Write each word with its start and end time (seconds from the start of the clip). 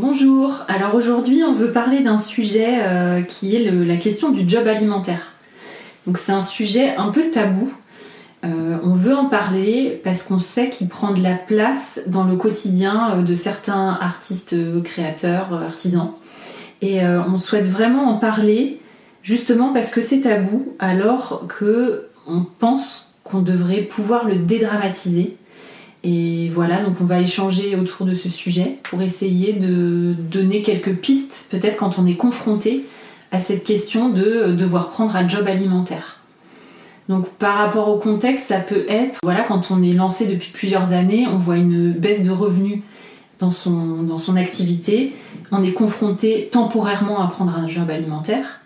Bonjour, 0.00 0.60
alors 0.68 0.94
aujourd'hui 0.94 1.42
on 1.42 1.52
veut 1.52 1.72
parler 1.72 2.04
d'un 2.04 2.18
sujet 2.18 2.84
euh, 2.84 3.22
qui 3.22 3.56
est 3.56 3.68
la 3.68 3.96
question 3.96 4.30
du 4.30 4.48
job 4.48 4.68
alimentaire. 4.68 5.32
Donc 6.06 6.18
c'est 6.18 6.30
un 6.30 6.40
sujet 6.40 6.94
un 6.94 7.08
peu 7.08 7.32
tabou. 7.32 7.72
Euh, 8.44 8.78
on 8.84 8.94
veut 8.94 9.16
en 9.16 9.24
parler 9.24 10.00
parce 10.04 10.22
qu'on 10.22 10.38
sait 10.38 10.70
qu'il 10.70 10.86
prend 10.86 11.10
de 11.10 11.20
la 11.20 11.34
place 11.34 12.00
dans 12.06 12.22
le 12.22 12.36
quotidien 12.36 13.16
euh, 13.16 13.22
de 13.22 13.34
certains 13.34 13.98
artistes, 14.00 14.54
créateurs, 14.84 15.52
artisans. 15.52 16.12
Et 16.80 17.04
on 17.04 17.36
souhaite 17.36 17.66
vraiment 17.66 18.04
en 18.04 18.18
parler 18.18 18.80
justement 19.24 19.72
parce 19.72 19.90
que 19.90 20.00
c'est 20.00 20.20
tabou 20.20 20.76
alors 20.78 21.48
que 21.48 22.06
on 22.28 22.44
pense 22.44 23.16
qu'on 23.24 23.40
devrait 23.40 23.80
pouvoir 23.80 24.28
le 24.28 24.36
dédramatiser 24.36 25.36
et 26.04 26.48
voilà, 26.50 26.82
donc 26.82 26.96
on 27.00 27.04
va 27.04 27.20
échanger 27.20 27.74
autour 27.76 28.06
de 28.06 28.14
ce 28.14 28.28
sujet 28.28 28.78
pour 28.84 29.02
essayer 29.02 29.52
de 29.52 30.14
donner 30.16 30.62
quelques 30.62 30.94
pistes, 30.94 31.46
peut-être 31.50 31.76
quand 31.76 31.98
on 31.98 32.06
est 32.06 32.14
confronté 32.14 32.84
à 33.32 33.40
cette 33.40 33.64
question 33.64 34.08
de 34.08 34.52
devoir 34.52 34.90
prendre 34.90 35.16
un 35.16 35.28
job 35.28 35.46
alimentaire. 35.48 36.20
Donc 37.08 37.28
par 37.30 37.56
rapport 37.56 37.88
au 37.88 37.96
contexte, 37.96 38.48
ça 38.48 38.58
peut 38.58 38.84
être, 38.88 39.18
voilà, 39.22 39.42
quand 39.42 39.70
on 39.70 39.82
est 39.82 39.92
lancé 39.92 40.26
depuis 40.26 40.50
plusieurs 40.52 40.92
années, 40.92 41.26
on 41.26 41.38
voit 41.38 41.56
une 41.56 41.92
baisse 41.92 42.22
de 42.22 42.30
revenus 42.30 42.80
dans 43.40 43.50
son, 43.50 44.02
dans 44.02 44.18
son 44.18 44.36
activité, 44.36 45.14
on 45.50 45.62
est 45.64 45.72
confronté 45.72 46.48
temporairement 46.52 47.22
à 47.22 47.28
prendre 47.28 47.56
un 47.56 47.66
job 47.66 47.90
alimentaire. 47.90 48.57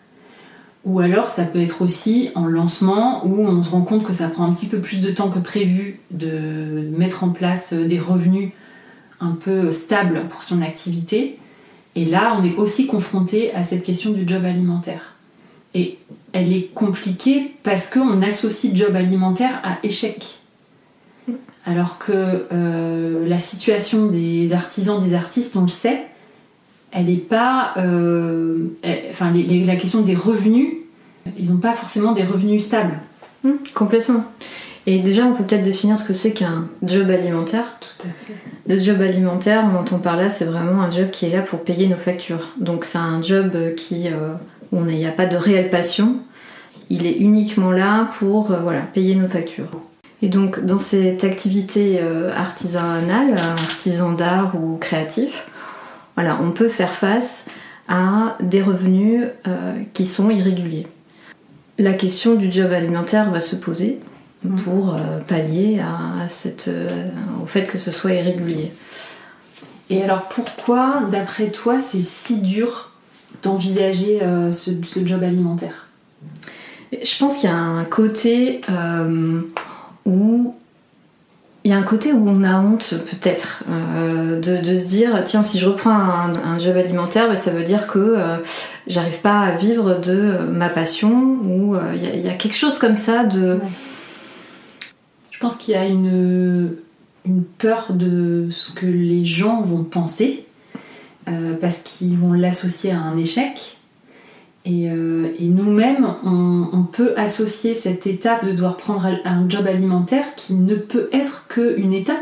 Ou 0.85 0.99
alors 0.99 1.29
ça 1.29 1.45
peut 1.45 1.61
être 1.61 1.83
aussi 1.83 2.31
en 2.35 2.47
lancement 2.47 3.25
où 3.25 3.47
on 3.47 3.63
se 3.63 3.71
rend 3.71 3.83
compte 3.83 4.03
que 4.03 4.13
ça 4.13 4.29
prend 4.29 4.45
un 4.45 4.53
petit 4.53 4.67
peu 4.67 4.81
plus 4.81 5.01
de 5.01 5.11
temps 5.11 5.31
que 5.31 5.39
prévu 5.39 6.01
de 6.11 6.89
mettre 6.97 7.23
en 7.23 7.31
place 7.31 7.73
des 7.73 8.01
revenus 8.01 8.51
un 9.21 9.33
peu 9.33 9.71
stables 9.71 10.23
pour 10.29 10.43
son 10.43 10.61
activité. 10.61 11.39
Et 11.95 12.05
là, 12.05 12.37
on 12.39 12.45
est 12.45 12.57
aussi 12.57 12.87
confronté 12.87 13.55
à 13.55 13.63
cette 13.63 13.85
question 13.85 14.11
du 14.11 14.27
job 14.27 14.45
alimentaire. 14.45 15.15
Et 15.75 15.99
elle 16.33 16.53
est 16.53 16.71
compliquée 16.75 17.55
parce 17.63 17.89
qu'on 17.89 18.21
associe 18.23 18.75
job 18.75 18.97
alimentaire 18.97 19.61
à 19.63 19.79
échec. 19.85 20.41
Alors 21.65 21.99
que 21.99 22.47
euh, 22.53 23.29
la 23.29 23.39
situation 23.39 24.07
des 24.07 24.53
artisans, 24.53 25.03
des 25.03 25.15
artistes, 25.15 25.55
on 25.57 25.63
le 25.63 25.69
sait, 25.69 26.07
elle 26.93 27.07
n'est 27.07 27.17
pas. 27.17 27.73
Euh, 27.79 28.69
enfin, 29.11 29.33
la 29.33 29.77
question 29.77 30.03
des 30.03 30.15
revenus, 30.15 30.69
ils 31.39 31.51
n'ont 31.51 31.59
pas 31.59 31.75
forcément 31.75 32.13
des 32.13 32.23
revenus 32.23 32.65
stables. 32.65 32.99
Hum, 33.45 33.59
complètement. 33.75 34.25
Et 34.87 34.99
déjà, 34.99 35.25
on 35.25 35.33
peut 35.33 35.45
peut-être 35.45 35.63
définir 35.63 35.97
ce 35.97 36.05
que 36.05 36.13
c'est 36.13 36.33
qu'un 36.33 36.69
job 36.83 37.09
alimentaire. 37.11 37.65
Tout 37.81 38.09
à 38.09 38.27
fait. 38.27 38.35
Le 38.67 38.79
job 38.79 39.01
alimentaire, 39.01 39.65
on 39.73 39.77
entend 39.77 39.99
par 39.99 40.17
là, 40.17 40.29
c'est 40.29 40.45
vraiment 40.45 40.83
un 40.83 40.91
job 40.91 41.11
qui 41.11 41.27
est 41.27 41.31
là 41.31 41.43
pour 41.43 41.63
payer 41.63 41.89
nos 41.89 41.97
factures. 41.97 42.51
Donc, 42.61 42.85
c'est 42.85 42.99
un 42.99 43.23
job 43.23 43.75
qui, 43.77 44.09
euh, 44.09 44.35
où 44.73 44.87
il 44.87 44.97
n'y 44.97 45.07
a 45.07 45.13
pas 45.13 45.27
de 45.27 45.37
réelle 45.37 45.71
passion. 45.71 46.17
Il 46.91 47.07
est 47.07 47.17
uniquement 47.17 47.71
là 47.71 48.09
pour 48.19 48.51
euh, 48.51 48.59
voilà, 48.61 48.81
payer 48.81 49.15
nos 49.15 49.29
factures. 49.29 49.71
Et 50.21 50.29
donc, 50.29 50.65
dans 50.65 50.79
cette 50.79 51.25
activité 51.25 52.01
artisanale, 52.01 53.37
artisan 53.39 54.13
d'art 54.13 54.55
ou 54.55 54.77
créatif, 54.77 55.49
voilà, 56.15 56.39
on 56.43 56.51
peut 56.51 56.69
faire 56.69 56.91
face 56.91 57.49
à 57.89 58.37
des 58.41 58.63
revenus 58.63 59.27
euh, 59.47 59.83
qui 59.93 60.07
sont 60.07 60.31
irréguliers. 60.31 60.87
La 61.79 61.95
question 61.95 62.35
du 62.35 62.53
job 62.53 62.73
alimentaire 62.73 63.31
va 63.31 63.41
se 63.41 63.57
poser 63.57 64.01
mm. 64.45 64.57
pour 64.57 64.95
euh, 64.95 65.19
pallier 65.27 65.81
à, 65.81 66.29
cette, 66.29 66.69
euh, 66.69 66.89
au 67.43 67.47
fait 67.47 67.67
que 67.67 67.79
ce 67.79 67.91
soit 67.91 68.13
irrégulier. 68.13 68.73
Et 69.91 70.03
alors 70.03 70.29
pourquoi, 70.29 71.03
d'après 71.11 71.51
toi, 71.51 71.79
c'est 71.81 72.03
si 72.03 72.41
dur 72.41 72.93
d'envisager 73.43 74.21
ce, 74.51 74.71
ce, 74.83 75.05
job 75.05 75.23
alimentaire? 75.23 75.89
Je 76.93 77.19
pense 77.19 77.39
qu'il 77.39 77.51
y 77.51 77.53
a 77.53 77.57
un 77.57 77.85
côté 77.85 78.63
où 80.07 80.55
il 81.65 81.71
y 81.71 81.75
a 81.75 81.77
un 81.77 81.83
côté 81.83 82.13
où 82.13 82.29
on 82.29 82.43
a 82.43 82.61
honte 82.61 82.95
peut-être 83.11 83.65
euh, 83.71 84.41
de, 84.41 84.77
se 84.77 84.89
dire 84.89 85.23
tiens 85.25 85.43
si 85.43 85.59
je 85.59 85.67
reprends 85.69 85.93
un, 85.93 86.59
job 86.59 86.77
alimentaire 86.77 87.29
ben, 87.29 87.37
ça 87.37 87.53
veut 87.53 87.63
dire 87.63 87.87
que 87.87 87.99
euh, 87.99 88.39
j'arrive 88.87 89.21
pas 89.21 89.41
à 89.41 89.53
vivre 89.53 90.01
de 90.01 90.39
ma 90.51 90.69
passion 90.69 91.39
ou 91.45 91.77
euh, 91.77 91.95
il 91.95 92.21
y, 92.21 92.29
a 92.29 92.35
quelque 92.35 92.57
chose 92.57 92.79
comme 92.79 92.97
ça 92.97 93.25
de 93.25 93.61
je 95.31 95.39
pense 95.39 95.57
qu'il 95.57 95.75
y 95.75 95.77
a 95.77 95.87
une, 95.87 96.77
une 97.25 97.45
peur 97.45 97.89
de 97.91 98.49
ce 98.51 98.73
que 98.73 98.87
les 98.87 99.25
gens 99.25 99.61
vont 99.61 99.85
penser 99.85 100.47
parce 101.61 101.79
qu'ils 101.79 102.19
vont 102.19 102.33
l'associer 102.33 102.91
à 102.91 102.99
un 102.99 103.17
échec. 103.17 103.79
Euh, 104.67 105.22
et, 105.39 105.47
nous-mêmes, 105.47 106.07
on, 106.25 106.83
peut 106.91 107.15
associer 107.17 107.75
cette 107.75 108.07
étape 108.07 108.45
de 108.45 108.53
devoir 108.53 108.77
prendre 108.77 109.07
un 109.25 109.49
job 109.49 109.67
alimentaire 109.67 110.35
qui 110.37 110.55
ne 110.55 110.75
peut 110.75 111.09
être 111.13 111.47
qu'une 111.49 111.95
étape, 111.95 112.19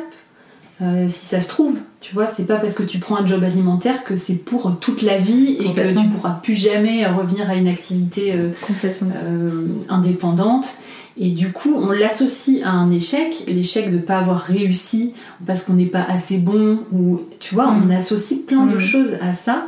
euh, 0.81 1.09
si 1.09 1.27
ça 1.27 1.41
se 1.41 1.49
trouve. 1.49 1.77
Tu 2.01 2.15
vois, 2.15 2.27
c'est 2.27 2.45
pas 2.45 2.57
parce 2.57 2.75
que 2.75 2.83
tu 2.83 2.99
prends 2.99 3.17
un 3.17 3.27
job 3.27 3.43
alimentaire 3.43 4.05
que 4.05 4.17
c'est 4.17 4.37
pour 4.37 4.79
toute 4.81 5.03
la 5.03 5.19
vie 5.19 5.57
et 5.61 5.73
que 5.73 5.89
tu 5.89 6.09
pourras 6.09 6.39
plus 6.43 6.55
jamais 6.55 7.07
revenir 7.07 7.51
à 7.51 7.55
une 7.55 7.69
activité 7.69 8.33
euh, 8.35 9.67
indépendante. 9.89 10.79
Et 11.19 11.31
du 11.31 11.53
coup, 11.53 11.75
on 11.75 11.91
l'associe 11.91 12.65
à 12.65 12.71
un 12.71 12.91
échec, 12.91 13.45
l'échec 13.47 13.91
de 13.91 13.97
ne 13.97 14.01
pas 14.01 14.19
avoir 14.19 14.41
réussi 14.41 15.13
parce 15.47 15.65
qu'on 15.65 15.75
n'est 15.75 15.87
pas 15.87 16.05
assez 16.09 16.39
bon, 16.39 16.81
ou 16.93 17.21
tu 17.41 17.55
vois, 17.55 17.69
on 17.69 17.87
mm. 17.87 17.91
associe 17.91 18.41
plein 18.41 18.67
de 18.67 18.77
mm. 18.77 18.81
choses 18.81 19.19
à 19.21 19.33
ça. 19.33 19.67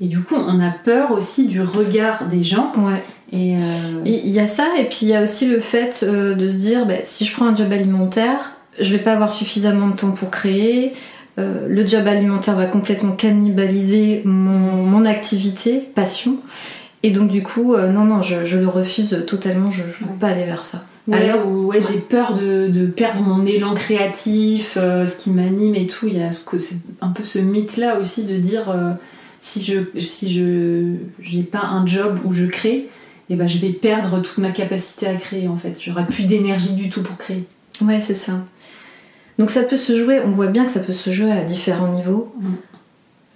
Et 0.00 0.06
du 0.06 0.20
coup, 0.20 0.34
on 0.36 0.60
a 0.60 0.70
peur 0.70 1.12
aussi 1.12 1.46
du 1.46 1.60
regard 1.62 2.26
des 2.26 2.42
gens. 2.42 2.72
Ouais. 2.76 3.02
Et 3.32 3.56
euh, 3.56 3.60
il 4.04 4.28
y 4.28 4.38
a 4.38 4.46
ça, 4.46 4.66
et 4.78 4.84
puis 4.84 5.00
il 5.02 5.08
y 5.08 5.14
a 5.14 5.22
aussi 5.22 5.46
le 5.46 5.58
fait 5.58 6.04
euh, 6.06 6.34
de 6.34 6.50
se 6.50 6.56
dire 6.56 6.86
bah, 6.86 6.98
si 7.02 7.24
je 7.24 7.32
prends 7.32 7.46
un 7.46 7.54
job 7.54 7.72
alimentaire, 7.72 8.52
je 8.78 8.94
vais 8.94 9.02
pas 9.02 9.12
avoir 9.12 9.32
suffisamment 9.32 9.88
de 9.88 9.96
temps 9.96 10.12
pour 10.12 10.30
créer. 10.30 10.92
Euh, 11.38 11.66
le 11.68 11.84
job 11.84 12.06
alimentaire 12.06 12.54
va 12.54 12.66
complètement 12.66 13.12
cannibaliser 13.12 14.22
mon, 14.24 15.04
activité, 15.04 15.82
passion. 15.94 16.36
Et 17.02 17.10
donc, 17.10 17.28
du 17.28 17.42
coup, 17.42 17.76
non, 17.76 18.04
non, 18.04 18.22
je, 18.22 18.56
le 18.56 18.66
refuse 18.66 19.24
totalement, 19.26 19.70
je 19.70 19.82
ne 19.82 19.88
veux 19.88 20.18
pas 20.18 20.28
aller 20.28 20.44
vers 20.44 20.64
ça. 20.64 20.84
Alors, 21.12 21.46
ouais, 21.46 21.80
j'ai 21.82 21.98
peur 21.98 22.32
de, 22.32 22.68
de, 22.68 22.86
perdre 22.86 23.20
mon 23.20 23.44
élan 23.44 23.74
créatif, 23.74 24.74
ce 24.76 25.18
qui 25.18 25.30
m'anime 25.30 25.74
et 25.74 25.86
tout. 25.86 26.06
Il 26.06 26.16
y 26.16 26.22
a 26.22 26.30
ce, 26.30 26.42
un 27.02 27.08
peu 27.08 27.22
ce 27.22 27.38
mythe-là 27.38 27.98
aussi 27.98 28.24
de 28.24 28.36
dire 28.36 28.74
si 29.44 29.60
je 29.60 30.00
si 30.00 30.34
je 30.34 30.94
j'ai 31.20 31.42
pas 31.42 31.60
un 31.60 31.84
job 31.86 32.18
où 32.24 32.32
je 32.32 32.46
crée, 32.46 32.76
et 32.76 32.88
eh 33.28 33.36
ben 33.36 33.46
je 33.46 33.58
vais 33.58 33.68
perdre 33.70 34.22
toute 34.22 34.38
ma 34.38 34.52
capacité 34.52 35.06
à 35.06 35.14
créer 35.16 35.48
en 35.48 35.56
fait. 35.56 35.78
J'aurai 35.78 36.06
plus 36.06 36.24
d'énergie 36.24 36.72
du 36.72 36.88
tout 36.88 37.02
pour 37.02 37.18
créer. 37.18 37.44
Ouais, 37.82 38.00
c'est 38.00 38.14
ça. 38.14 38.46
Donc 39.38 39.50
ça 39.50 39.62
peut 39.62 39.76
se 39.76 40.02
jouer, 40.02 40.20
on 40.24 40.30
voit 40.30 40.46
bien 40.46 40.64
que 40.64 40.70
ça 40.70 40.80
peut 40.80 40.94
se 40.94 41.10
jouer 41.10 41.30
à 41.30 41.44
différents 41.44 41.88
niveaux. 41.88 42.32
Mm. 42.40 42.54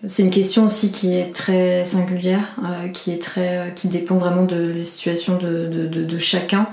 C'est 0.07 0.23
une 0.23 0.31
question 0.31 0.67
aussi 0.67 0.93
qui 0.93 1.13
est 1.13 1.35
très 1.35 1.85
singulière, 1.85 2.57
euh, 2.65 2.89
qui 2.89 3.11
est 3.11 3.21
très, 3.21 3.59
euh, 3.59 3.71
qui 3.71 3.89
dépend 3.89 4.17
vraiment 4.17 4.45
de 4.45 4.57
la 4.57 4.85
situation 4.85 5.37
de, 5.37 5.67
de, 5.89 6.19
chacun. 6.19 6.69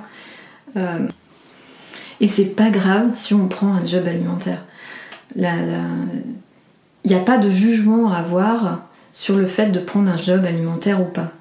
Euh, 0.77 0.99
et 2.21 2.29
c'est 2.29 2.55
pas 2.55 2.69
grave 2.69 3.09
si 3.13 3.33
on 3.33 3.47
prend 3.49 3.73
un 3.73 3.85
job 3.85 4.07
alimentaire. 4.07 4.63
Il 5.35 5.41
n'y 7.05 7.15
a 7.15 7.19
pas 7.19 7.37
de 7.37 7.51
jugement 7.51 8.13
à 8.13 8.19
avoir 8.19 8.85
sur 9.15 9.37
le 9.37 9.47
fait 9.47 9.71
de 9.71 9.79
prendre 9.79 10.11
un 10.11 10.17
job 10.17 10.45
alimentaire 10.45 11.01
ou 11.01 11.05
pas. 11.05 11.31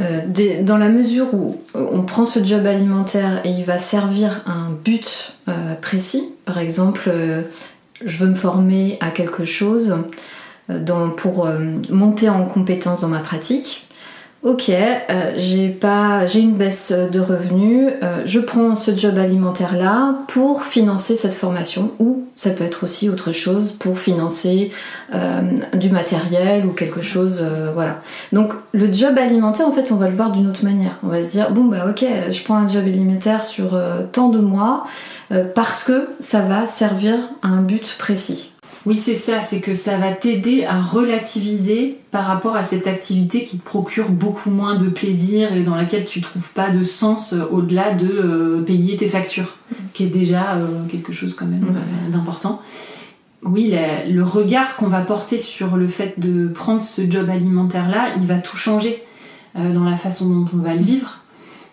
Euh, 0.00 0.22
dans 0.62 0.78
la 0.78 0.88
mesure 0.88 1.34
où 1.34 1.60
euh, 1.76 1.86
on 1.92 2.02
prend 2.02 2.24
ce 2.24 2.42
job 2.42 2.66
alimentaire 2.66 3.42
et 3.44 3.50
il 3.50 3.64
va 3.64 3.78
servir 3.78 4.40
un 4.46 4.70
but 4.70 5.34
euh, 5.48 5.74
précis, 5.74 6.24
par 6.46 6.58
exemple, 6.58 7.10
je 8.04 8.16
veux 8.16 8.28
me 8.28 8.34
former 8.34 8.96
à 9.00 9.10
quelque 9.10 9.44
chose 9.44 9.96
pour 11.16 11.48
monter 11.90 12.28
en 12.28 12.46
compétence 12.46 13.02
dans 13.02 13.08
ma 13.08 13.20
pratique, 13.20 13.86
ok, 14.42 14.70
euh, 14.70 15.32
j'ai 15.36 15.68
pas, 15.68 16.26
j'ai 16.26 16.40
une 16.40 16.54
baisse 16.54 16.92
de 16.92 17.20
revenus, 17.20 17.92
euh, 18.02 18.22
je 18.26 18.40
prends 18.40 18.76
ce 18.76 18.96
job 18.96 19.16
alimentaire 19.16 19.76
là 19.76 20.16
pour 20.26 20.64
financer 20.64 21.16
cette 21.16 21.34
formation, 21.34 21.92
ou 22.00 22.24
ça 22.34 22.50
peut 22.50 22.64
être 22.64 22.84
aussi 22.84 23.08
autre 23.08 23.30
chose 23.30 23.72
pour 23.78 23.98
financer 23.98 24.72
euh, 25.14 25.42
du 25.74 25.90
matériel 25.90 26.66
ou 26.66 26.72
quelque 26.72 27.02
chose, 27.02 27.44
voilà. 27.74 28.00
Donc 28.32 28.52
le 28.72 28.92
job 28.92 29.16
alimentaire, 29.16 29.68
en 29.68 29.72
fait, 29.72 29.92
on 29.92 29.96
va 29.96 30.08
le 30.08 30.16
voir 30.16 30.32
d'une 30.32 30.48
autre 30.48 30.64
manière. 30.64 30.98
On 31.04 31.08
va 31.08 31.22
se 31.22 31.30
dire 31.30 31.50
bon 31.50 31.64
bah 31.64 31.86
ok, 31.88 32.04
je 32.30 32.42
prends 32.42 32.56
un 32.56 32.68
job 32.68 32.84
alimentaire 32.84 33.44
sur 33.44 33.80
tant 34.12 34.28
de 34.28 34.38
mois 34.38 34.84
parce 35.54 35.84
que 35.84 36.08
ça 36.20 36.40
va 36.40 36.66
servir 36.66 37.14
à 37.42 37.48
un 37.48 37.62
but 37.62 37.96
précis. 37.98 38.52
Oui, 38.84 38.96
c'est 38.96 39.14
ça, 39.14 39.42
c'est 39.42 39.60
que 39.60 39.74
ça 39.74 39.96
va 39.96 40.12
t'aider 40.12 40.64
à 40.64 40.80
relativiser 40.80 41.98
par 42.10 42.24
rapport 42.24 42.56
à 42.56 42.64
cette 42.64 42.88
activité 42.88 43.44
qui 43.44 43.58
te 43.58 43.64
procure 43.64 44.10
beaucoup 44.10 44.50
moins 44.50 44.74
de 44.74 44.88
plaisir 44.88 45.54
et 45.54 45.62
dans 45.62 45.76
laquelle 45.76 46.04
tu 46.04 46.20
trouves 46.20 46.52
pas 46.52 46.70
de 46.70 46.82
sens 46.82 47.32
euh, 47.32 47.44
au-delà 47.52 47.92
de 47.92 48.08
euh, 48.08 48.62
payer 48.62 48.96
tes 48.96 49.06
factures, 49.06 49.54
qui 49.92 50.04
est 50.04 50.08
déjà 50.08 50.54
euh, 50.54 50.84
quelque 50.90 51.12
chose 51.12 51.36
quand 51.36 51.46
même 51.46 51.80
d'important. 52.10 52.60
Oui, 53.44 53.74
le 54.08 54.22
regard 54.22 54.76
qu'on 54.76 54.86
va 54.86 55.00
porter 55.00 55.38
sur 55.38 55.76
le 55.76 55.88
fait 55.88 56.18
de 56.18 56.48
prendre 56.48 56.82
ce 56.82 57.08
job 57.08 57.28
alimentaire-là, 57.28 58.14
il 58.16 58.26
va 58.26 58.38
tout 58.38 58.56
changer 58.56 59.02
dans 59.56 59.82
la 59.82 59.96
façon 59.96 60.30
dont 60.30 60.46
on 60.54 60.58
va 60.58 60.74
le 60.74 60.82
vivre. 60.82 61.18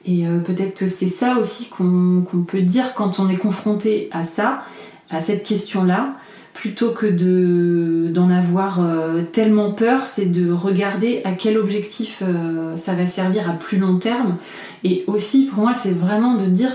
Et 0.04 0.26
peut-être 0.44 0.74
que 0.74 0.88
c'est 0.88 1.08
ça 1.08 1.38
aussi 1.38 1.70
qu'on 1.70 2.24
peut 2.48 2.64
dire 2.64 2.96
quand 2.96 3.20
on 3.20 3.30
est 3.30 3.38
confronté 3.38 4.10
à 4.12 4.24
ça, 4.24 4.64
à 5.12 5.20
cette 5.20 5.44
question-là 5.44 6.16
plutôt 6.60 6.92
que 6.92 7.06
de 7.06 8.10
d'en 8.12 8.30
avoir 8.30 8.82
euh, 8.82 9.22
tellement 9.32 9.72
peur, 9.72 10.06
c'est 10.06 10.26
de 10.26 10.52
regarder 10.52 11.22
à 11.24 11.32
quel 11.32 11.58
objectif 11.58 12.22
euh, 12.22 12.76
ça 12.76 12.96
va 12.96 13.08
servir 13.08 13.50
à 13.50 13.54
plus 13.54 13.78
long 13.78 13.98
terme. 13.98 14.36
Et 14.84 15.06
aussi, 15.08 15.46
pour 15.46 15.64
moi, 15.64 15.74
c'est 15.74 15.94
vraiment 15.94 16.36
de 16.36 16.48
dire, 16.48 16.74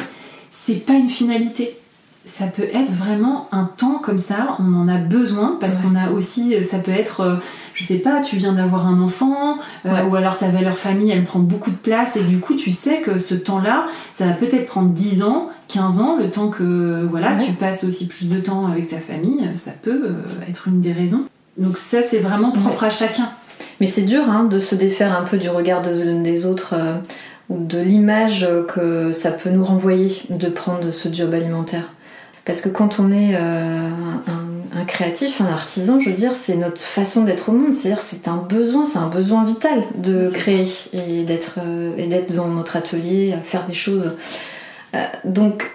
c'est 0.51 0.87
pas 0.87 0.95
une 0.95 1.11
finalité 1.11 1.77
ça 2.25 2.47
peut 2.47 2.67
être 2.73 2.91
vraiment 2.91 3.49
un 3.53 3.65
temps 3.65 3.99
comme 4.03 4.19
ça, 4.19 4.57
on 4.59 4.75
en 4.75 4.89
a 4.89 4.97
besoin 4.97 5.59
parce 5.61 5.77
qu'on 5.77 5.95
a 5.95 6.11
aussi, 6.11 6.63
ça 6.63 6.79
peut 6.79 6.91
être, 6.91 7.21
euh, 7.21 7.37
je 7.75 7.85
sais 7.85 7.99
pas, 7.99 8.23
tu 8.23 8.37
viens 8.37 8.55
d'avoir 8.55 8.87
un 8.87 8.99
enfant 9.01 9.59
euh, 9.85 10.05
ou 10.05 10.17
alors 10.17 10.39
ta 10.39 10.49
valeur 10.49 10.79
famille 10.79 11.11
elle 11.11 11.25
prend 11.25 11.41
beaucoup 11.41 11.71
de 11.71 11.77
place 11.77 12.17
et 12.17 12.23
du 12.23 12.39
coup 12.39 12.55
tu 12.55 12.73
sais 12.73 13.01
que 13.03 13.19
ce 13.19 13.35
temps-là, 13.35 13.85
ça 14.15 14.27
va 14.27 14.33
peut-être 14.33 14.67
prendre 14.67 14.89
10 14.89 15.23
ans, 15.23 15.51
15 15.69 16.01
ans, 16.01 16.17
le 16.19 16.31
temps 16.31 16.49
que 16.49 17.07
voilà, 17.11 17.37
tu 17.37 17.53
passes 17.53 17.85
aussi 17.85 18.09
plus 18.09 18.29
de 18.31 18.41
temps 18.41 18.67
avec 18.67 18.89
ta 18.89 18.99
famille, 18.99 19.51
ça 19.55 19.73
peut 19.83 20.05
euh, 20.07 20.49
être 20.49 20.69
une 20.69 20.81
des 20.81 20.93
raisons. 20.93 21.25
Donc 21.59 21.77
ça 21.77 22.03
c'est 22.03 22.21
vraiment 22.21 22.53
propre 22.53 22.85
à 22.85 22.91
chacun. 22.91 23.29
Mais 23.81 23.87
c'est 23.87 24.03
dur 24.03 24.31
hein, 24.31 24.45
de 24.45 24.61
se 24.61 24.75
défaire 24.75 25.19
un 25.19 25.25
peu 25.25 25.37
du 25.37 25.51
regard 25.51 25.83
des 25.83 26.47
autres 26.47 26.75
ou 27.51 27.59
de 27.65 27.79
l'image 27.79 28.49
que 28.69 29.13
ça 29.13 29.31
peut 29.31 29.51
nous 29.51 29.65
renvoyer 29.65 30.23
de 30.31 30.49
prendre 30.49 30.91
ce 30.91 31.13
job 31.13 31.35
alimentaire. 31.35 31.91
Parce 32.45 32.61
que 32.61 32.69
quand 32.69 33.01
on 33.01 33.11
est 33.11 33.35
euh, 33.35 33.89
un, 34.77 34.85
créatif, 34.85 35.41
un 35.41 35.47
artisan, 35.47 35.99
je 35.99 36.11
veux 36.11 36.15
dire, 36.15 36.33
c'est 36.35 36.57
notre 36.57 36.81
façon 36.81 37.23
d'être 37.25 37.49
au 37.49 37.53
monde. 37.53 37.73
C'est-à-dire, 37.73 38.03
c'est 38.03 38.29
un 38.29 38.37
besoin, 38.37 38.85
c'est 38.85 38.99
un 38.99 39.09
besoin 39.09 39.45
vital 39.45 39.83
de 39.97 40.29
créer 40.31 40.67
et 40.93 41.23
d'être 41.23 41.59
euh, 41.65 41.95
et 41.97 42.07
d'être 42.07 42.35
dans 42.35 42.49
notre 42.49 42.77
atelier, 42.77 43.33
à 43.33 43.41
faire 43.41 43.67
des 43.67 43.73
choses. 43.73 44.17
Euh, 44.95 44.99
donc, 45.25 45.71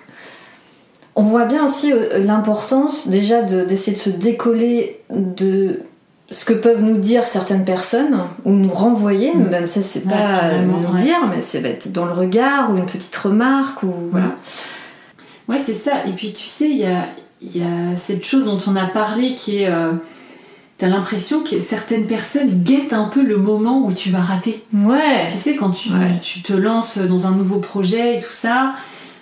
on 1.16 1.24
voit 1.24 1.46
bien 1.46 1.66
aussi 1.66 1.92
l'importance 2.18 3.08
déjà 3.08 3.42
d'essayer 3.42 3.98
de, 3.98 4.02
se 4.02 4.10
décoller 4.12 5.02
de 5.10 5.82
ce 6.30 6.46
que 6.46 6.54
peuvent 6.54 6.84
nous 6.84 7.00
dire 7.00 7.26
certaines 7.26 7.66
personnes 7.66 8.22
ou 8.46 8.52
nous 8.52 8.70
renvoyer, 8.70 9.34
mm. 9.34 9.50
même 9.50 9.68
ça 9.68 9.82
c'est 9.82 10.08
pas 10.08 10.54
nous 10.64 10.96
dire, 10.98 11.18
mais 11.30 11.42
c'est 11.42 11.66
être 11.66 11.92
dans 11.92 12.06
le 12.06 12.14
regard 12.14 12.72
ou 12.72 12.78
une 12.78 12.86
petite 12.86 13.16
remarque 13.16 13.82
ou 13.82 13.92
voilà. 14.12 14.28
Mm. 14.28 14.36
Ouais, 15.50 15.58
c'est 15.58 15.74
ça. 15.74 16.06
Et 16.06 16.14
puis 16.14 16.32
tu 16.32 16.48
sais, 16.48 16.70
il 16.70 16.78
y 16.78 16.86
a, 16.86 17.08
y 17.42 17.62
a, 17.62 17.96
cette 17.96 18.24
chose 18.24 18.46
dont 18.46 18.60
on 18.68 18.76
a 18.76 18.86
parlé 18.86 19.36
qui 19.36 19.64
est. 19.64 19.70
Euh, 19.70 19.92
T'as 20.78 20.88
l'impression 20.88 21.44
que 21.44 21.60
certaines 21.60 22.08
personnes 22.08 22.64
guettent 22.64 22.94
un 22.94 23.04
peu 23.04 23.22
le 23.22 23.36
moment 23.36 23.86
où 23.86 23.92
tu 23.92 24.12
vas 24.12 24.22
rater. 24.22 24.64
Ouais. 24.74 25.26
Tu 25.30 25.36
sais, 25.38 25.58
quand 25.58 25.72
tu, 25.72 25.90
tu 26.22 26.42
te 26.42 26.54
lances 26.54 27.00
dans 27.00 27.28
un 27.28 27.32
nouveau 27.32 27.60
projet 27.60 28.16
et 28.16 28.20
tout 28.20 28.32
ça, 28.32 28.72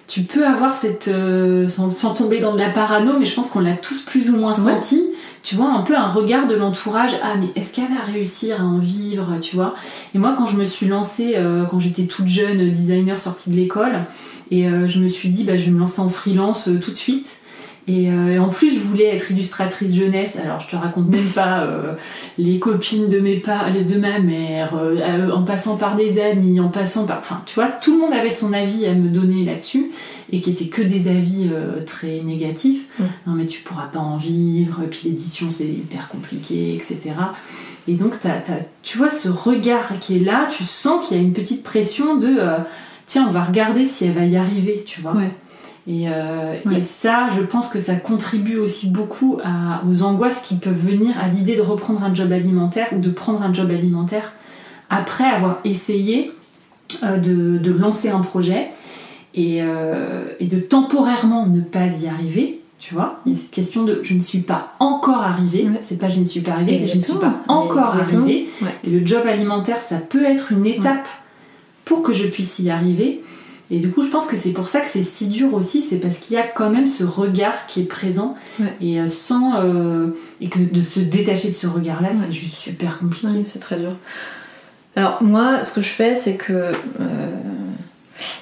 tu 0.07 0.21
peux 0.21 0.45
avoir 0.45 0.75
cette. 0.75 1.07
Euh, 1.07 1.67
sans, 1.67 2.13
tomber 2.13 2.39
dans 2.39 2.53
de 2.53 2.59
la 2.59 2.69
parano, 2.69 3.13
mais 3.17 3.25
je 3.25 3.33
pense 3.33 3.49
qu'on 3.49 3.59
l'a 3.59 3.73
tous 3.73 4.01
plus 4.01 4.29
ou 4.29 4.37
moins 4.37 4.53
senti. 4.53 5.03
Tu 5.41 5.55
vois, 5.55 5.71
un 5.71 5.81
peu 5.81 5.95
un 5.95 6.07
regard 6.07 6.45
de 6.45 6.53
l'entourage. 6.53 7.11
Ah, 7.23 7.33
mais 7.39 7.47
est-ce 7.55 7.73
qu'elle 7.73 7.87
va 7.87 8.03
réussir 8.03 8.61
à 8.61 8.63
en 8.63 8.77
vivre, 8.77 9.37
tu 9.41 9.55
vois? 9.55 9.73
Et 10.13 10.19
moi, 10.19 10.35
quand 10.37 10.45
je 10.45 10.57
me 10.57 10.65
suis 10.65 10.85
lancée, 10.85 11.33
euh, 11.37 11.65
quand 11.65 11.79
j'étais 11.79 12.03
toute 12.03 12.27
jeune 12.27 12.69
designer 12.69 13.17
sortie 13.17 13.49
de 13.49 13.55
l'école, 13.55 14.01
et 14.51 14.67
euh, 14.67 14.87
je 14.87 14.99
me 14.99 15.07
suis 15.07 15.29
dit, 15.29 15.43
bah, 15.43 15.57
je 15.57 15.65
vais 15.65 15.71
me 15.71 15.79
lancer 15.79 15.99
en 15.99 16.09
freelance 16.09 16.67
euh, 16.67 16.79
tout 16.79 16.91
de 16.91 16.97
suite. 16.97 17.37
Euh, 17.89 18.33
et, 18.33 18.39
en 18.39 18.49
plus, 18.49 18.73
je 18.73 18.79
voulais 18.79 19.15
être 19.15 19.31
illustratrice 19.31 19.95
jeunesse. 19.95 20.37
Alors, 20.43 20.59
je 20.59 20.67
te 20.67 20.75
raconte 20.75 21.07
même 21.07 21.29
pas 21.29 21.65
les 22.37 22.59
copines 22.59 23.07
de 23.07 23.19
mes 23.19 23.37
pas, 23.37 23.69
de 23.69 23.97
ma 23.97 24.19
mère, 24.19 24.73
en 25.33 25.43
passant 25.43 25.77
par 25.77 25.95
des 25.95 26.19
amis, 26.21 26.59
en 26.59 26.67
passant 26.67 27.05
par, 27.05 27.19
enfin, 27.19 27.41
tu 27.45 27.55
vois, 27.55 27.67
tout 27.67 27.93
le 27.93 27.99
monde 27.99 28.13
avait 28.13 28.29
son 28.29 28.51
avis 28.51 28.85
à 28.85 28.93
me 28.93 29.07
donner 29.07 29.45
là-dessus 29.45 29.91
et 30.33 30.41
qui 30.41 30.49
étaient 30.49 30.67
que 30.67 30.81
des 30.81 31.07
avis 31.07 31.49
très 31.85 32.19
négatifs. 32.23 32.89
Mm. 32.99 33.03
Non, 33.27 33.33
mais 33.35 33.45
tu 33.45 33.61
pourras 33.61 33.85
pas 33.85 33.99
en 33.99 34.17
vivre. 34.17 34.81
Puis 34.91 35.03
l'édition, 35.05 35.49
c'est 35.49 35.63
hyper 35.63 36.09
compliqué, 36.09 36.75
etc. 36.75 37.11
Et 37.87 37.93
donc, 37.93 38.15
tu 38.83 38.97
vois 38.97 39.11
ce 39.11 39.29
regard 39.29 39.97
qui 40.01 40.17
est 40.17 40.25
là. 40.25 40.49
Tu 40.51 40.65
sens 40.65 41.07
qu'il 41.07 41.15
y 41.15 41.19
a 41.21 41.23
une 41.23 41.31
petite 41.31 41.63
pression 41.63 42.17
de 42.17 42.41
tiens, 43.07 43.25
on 43.27 43.31
va 43.31 43.41
regarder 43.41 43.85
si 43.85 44.05
elle 44.05 44.13
va 44.13 44.25
y 44.25 44.37
arriver, 44.37 44.83
tu 44.85 45.01
vois. 45.01 45.15
Euh, 45.89 46.55
et, 46.71 46.81
ça, 46.81 47.27
je 47.35 47.41
pense 47.41 47.69
que 47.69 47.79
ça 47.79 47.95
contribue 47.95 48.57
aussi 48.57 48.89
beaucoup 48.89 49.39
aux 49.89 50.03
angoisses 50.03 50.41
qui 50.41 50.57
peuvent 50.57 50.73
venir 50.73 51.15
à 51.19 51.29
l'idée 51.29 51.55
de 51.55 51.61
reprendre 51.61 52.03
un 52.03 52.13
job 52.13 52.31
alimentaire 52.31 52.87
ou 52.91 52.99
de 52.99 53.09
prendre 53.09 53.41
un 53.41 53.53
job 53.53 53.71
alimentaire 53.71 54.33
après 54.89 55.23
avoir 55.23 55.59
essayé 55.63 56.31
euh, 57.03 57.17
de, 57.17 57.71
lancer 57.71 58.09
un 58.09 58.19
projet 58.19 58.69
euh, 59.37 60.29
et, 60.39 60.47
de 60.47 60.59
temporairement 60.59 61.45
ne 61.45 61.61
pas 61.61 61.87
y 61.87 62.07
arriver. 62.07 62.61
Tu 62.79 62.93
vois, 62.93 63.21
il 63.25 63.33
y 63.33 63.35
a 63.35 63.39
cette 63.39 63.51
question 63.51 63.83
de 63.83 64.01
je 64.03 64.13
ne 64.13 64.19
suis 64.19 64.39
pas 64.39 64.73
encore 64.79 65.23
arrivé, 65.23 65.67
c'est 65.81 65.97
pas 65.97 66.09
je 66.09 66.19
ne 66.19 66.25
suis 66.25 66.41
pas 66.41 66.51
arrivé, 66.51 66.77
c'est 66.77 66.85
je 66.85 66.97
ne 66.97 67.01
suis 67.01 67.13
pas 67.13 67.41
encore 67.47 67.87
arrivé. 67.87 68.47
Et 68.83 68.89
le 68.89 69.05
job 69.05 69.25
alimentaire, 69.25 69.81
ça 69.81 69.97
peut 69.97 70.23
être 70.23 70.51
une 70.51 70.65
étape 70.65 71.07
pour 71.87 72.03
que 72.03 72.13
je 72.13 72.27
puisse 72.27 72.59
y 72.59 72.69
arriver. 72.69 73.21
Et 73.69 73.79
du 73.79 73.89
coup, 73.89 74.01
je 74.01 74.09
pense 74.09 74.27
que 74.27 74.37
c'est 74.37 74.51
pour 74.51 74.69
ça 74.69 74.79
que 74.79 74.87
c'est 74.87 75.03
si 75.03 75.27
dur 75.27 75.53
aussi, 75.53 75.81
c'est 75.81 75.97
parce 75.97 76.17
qu'il 76.17 76.37
y 76.37 76.39
a 76.39 76.47
quand 76.47 76.69
même 76.69 76.87
ce 76.87 77.03
regard 77.03 77.67
qui 77.67 77.81
est 77.81 77.85
présent 77.85 78.35
et 78.79 78.99
euh, 78.99 79.07
sans 79.07 79.61
euh, 79.61 80.07
et 80.39 80.47
que 80.47 80.59
de 80.59 80.81
se 80.81 81.01
détacher 81.01 81.49
de 81.49 81.53
ce 81.53 81.67
regard-là, 81.67 82.09
c'est 82.13 82.31
juste 82.31 82.55
super 82.55 82.99
compliqué. 82.99 83.43
c'est 83.43 83.59
très 83.59 83.77
dur. 83.77 83.93
Alors 84.95 85.21
moi, 85.21 85.65
ce 85.65 85.73
que 85.73 85.81
je 85.81 85.89
fais, 85.89 86.15
c'est 86.15 86.35
que 86.35 86.53
euh, 86.53 87.27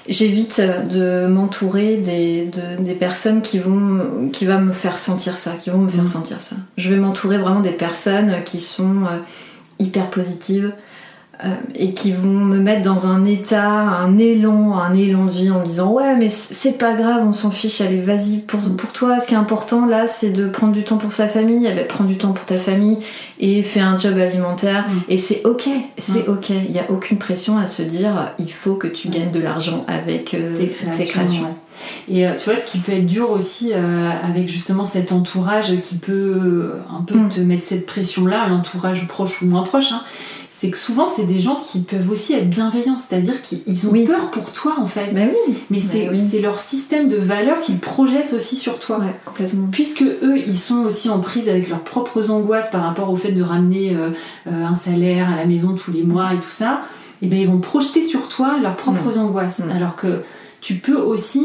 j'évite 0.08 0.60
de 0.60 1.26
m'entourer 1.26 1.96
des, 1.96 2.48
des, 2.78 2.94
personnes 2.94 3.42
qui 3.42 3.58
vont 3.58 4.30
qui 4.32 4.46
va 4.46 4.58
me 4.58 4.72
faire 4.72 4.96
sentir 4.96 5.36
ça, 5.36 5.54
qui 5.60 5.70
vont 5.70 5.78
me 5.78 5.88
faire 5.88 6.04
mm. 6.04 6.06
sentir 6.08 6.40
ça. 6.40 6.56
Je 6.76 6.88
vais 6.88 6.98
m'entourer 6.98 7.38
vraiment 7.38 7.60
des 7.60 7.70
personnes 7.70 8.32
qui 8.44 8.58
sont 8.58 9.02
hyper 9.80 10.08
positives, 10.08 10.72
euh, 11.44 11.54
et 11.74 11.92
qui 11.92 12.12
vont 12.12 12.30
me 12.30 12.56
mettre 12.56 12.80
dans 12.80 13.06
un 13.06 13.26
état, 13.26 13.68
un 13.68 14.16
élan, 14.16 14.78
un 14.78 14.94
élan 14.94 15.26
de 15.26 15.30
vie 15.30 15.50
en 15.50 15.60
me 15.60 15.66
disant 15.66 15.92
ouais 15.92 16.16
mais 16.16 16.30
c'est 16.30 16.78
pas 16.78 16.94
grave, 16.94 17.24
on 17.28 17.34
s'en 17.34 17.50
fiche, 17.50 17.82
allez 17.82 18.00
vas-y 18.00 18.38
pour, 18.38 18.60
pour 18.60 18.92
toi 18.92 19.20
ce 19.20 19.28
qui 19.28 19.34
est 19.34 19.36
important 19.36 19.84
là 19.84 20.06
c'est 20.06 20.30
de 20.30 20.48
prendre 20.48 20.72
du 20.72 20.82
temps 20.82 20.96
pour 20.96 21.12
sa 21.12 21.28
famille, 21.28 21.68
eh 21.70 21.74
ben, 21.74 21.86
prends 21.86 22.04
du 22.04 22.16
temps 22.16 22.32
pour 22.32 22.46
ta 22.46 22.56
famille 22.56 22.96
et 23.38 23.62
fais 23.62 23.80
un 23.80 23.98
job 23.98 24.16
alimentaire 24.16 24.86
mm. 24.88 25.00
et 25.10 25.18
c'est 25.18 25.44
ok, 25.44 25.68
c'est 25.98 26.26
mm. 26.26 26.32
ok, 26.32 26.48
il 26.48 26.72
n'y 26.72 26.78
a 26.78 26.90
aucune 26.90 27.18
pression 27.18 27.58
à 27.58 27.66
se 27.66 27.82
dire 27.82 28.32
il 28.38 28.50
faut 28.50 28.76
que 28.76 28.88
tu 28.88 29.08
gagnes 29.08 29.30
de 29.30 29.40
l'argent 29.40 29.84
avec 29.88 30.32
euh, 30.32 30.56
tes 30.56 30.68
créations. 31.06 31.54
Et 32.08 32.26
euh, 32.26 32.32
tu 32.38 32.46
vois, 32.46 32.56
ce 32.56 32.66
qui 32.66 32.78
peut 32.78 32.92
être 32.92 33.04
dur 33.04 33.30
aussi 33.30 33.74
avec 33.74 34.48
justement 34.48 34.86
cet 34.86 35.12
entourage 35.12 35.78
qui 35.82 35.96
peut 35.96 36.72
un 36.90 37.02
peu 37.02 37.16
mm. 37.16 37.28
te 37.28 37.40
mettre 37.40 37.64
cette 37.64 37.84
pression-là, 37.84 38.48
l'entourage 38.48 39.06
proche 39.06 39.42
ou 39.42 39.46
moins 39.46 39.64
proche, 39.64 39.92
hein, 39.92 40.00
c'est 40.58 40.70
que 40.70 40.78
souvent 40.78 41.06
c'est 41.06 41.24
des 41.24 41.40
gens 41.40 41.60
qui 41.62 41.80
peuvent 41.80 42.10
aussi 42.10 42.32
être 42.32 42.48
bienveillants, 42.48 42.98
c'est-à-dire 42.98 43.42
qu'ils 43.42 43.88
ont 43.88 44.06
peur 44.06 44.30
pour 44.30 44.54
toi 44.54 44.76
en 44.78 44.86
fait. 44.86 45.10
Mais 45.12 45.30
oui. 45.48 45.54
Mais 45.68 45.80
c'est 45.80 46.40
leur 46.40 46.58
système 46.58 47.08
de 47.08 47.16
valeurs 47.16 47.60
qu'ils 47.60 47.78
projettent 47.78 48.32
aussi 48.32 48.56
sur 48.56 48.78
toi. 48.78 49.00
complètement. 49.26 49.68
Puisque 49.70 50.00
eux, 50.00 50.38
ils 50.38 50.56
sont 50.56 50.86
aussi 50.86 51.10
en 51.10 51.18
prise 51.18 51.50
avec 51.50 51.68
leurs 51.68 51.84
propres 51.84 52.30
angoisses 52.30 52.70
par 52.70 52.84
rapport 52.84 53.10
au 53.10 53.16
fait 53.16 53.32
de 53.32 53.42
ramener 53.42 53.94
euh, 53.94 54.10
euh, 54.46 54.64
un 54.64 54.74
salaire 54.74 55.30
à 55.30 55.36
la 55.36 55.44
maison 55.44 55.74
tous 55.74 55.92
les 55.92 56.02
mois 56.02 56.32
et 56.32 56.40
tout 56.40 56.48
ça, 56.48 56.84
et 57.20 57.26
eh 57.26 57.28
bien 57.28 57.40
ils 57.40 57.48
vont 57.48 57.58
projeter 57.58 58.02
sur 58.02 58.28
toi 58.28 58.56
leurs 58.58 58.76
propres 58.76 59.18
angoisses. 59.18 59.60
Alors 59.70 59.94
que 59.94 60.22
tu 60.62 60.76
peux 60.76 60.96
aussi 60.96 61.42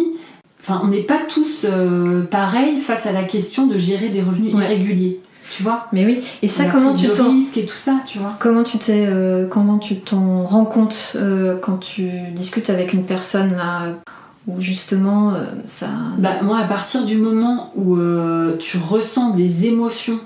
Enfin, 0.62 0.80
on 0.84 0.89
n'est 0.89 1.01
pas 1.01 1.18
tous 1.27 1.65
euh, 1.68 2.22
pareils 2.22 2.80
face 2.82 3.08
à 3.08 3.12
la 3.12 3.24
question 3.24 3.65
de 3.65 3.80
gérer 3.80 4.10
des 4.10 4.22
revenus 4.22 4.53
irréguliers. 4.53 5.20
Tu 5.51 5.62
vois. 5.63 5.86
Mais 5.91 6.05
oui, 6.05 6.22
et 6.41 6.48
ça, 6.48 6.63
La 6.65 6.72
comment 6.72 6.93
tu 6.96 7.10
risque 7.12 7.58
et 7.58 7.65
tout 7.65 7.77
ça, 7.77 7.98
tu 8.08 8.17
vois. 8.20 8.36
comment 8.39 8.63
tu 8.63 8.77
t'es 8.79 9.05
euh, 9.08 9.48
comment 9.48 9.77
tu 9.77 9.98
t'en 9.98 10.43
rends 10.46 10.65
compte 10.65 11.13
euh, 11.17 11.58
quand 11.62 11.77
tu 11.77 12.10
discutes 12.34 12.70
avec 12.70 12.93
une 12.93 13.03
personne 13.05 13.51
là 13.55 13.88
où 14.48 14.60
justement 14.62 15.34
euh, 15.34 15.43
ça 15.65 15.89
Bah, 16.17 16.36
moi, 16.41 16.58
à 16.60 16.63
partir 16.63 17.05
du 17.05 17.17
moment 17.17 17.72
où 17.75 17.98
tu 18.60 18.77
ressens 18.77 19.31
des 19.31 19.65
émotions 19.67 20.20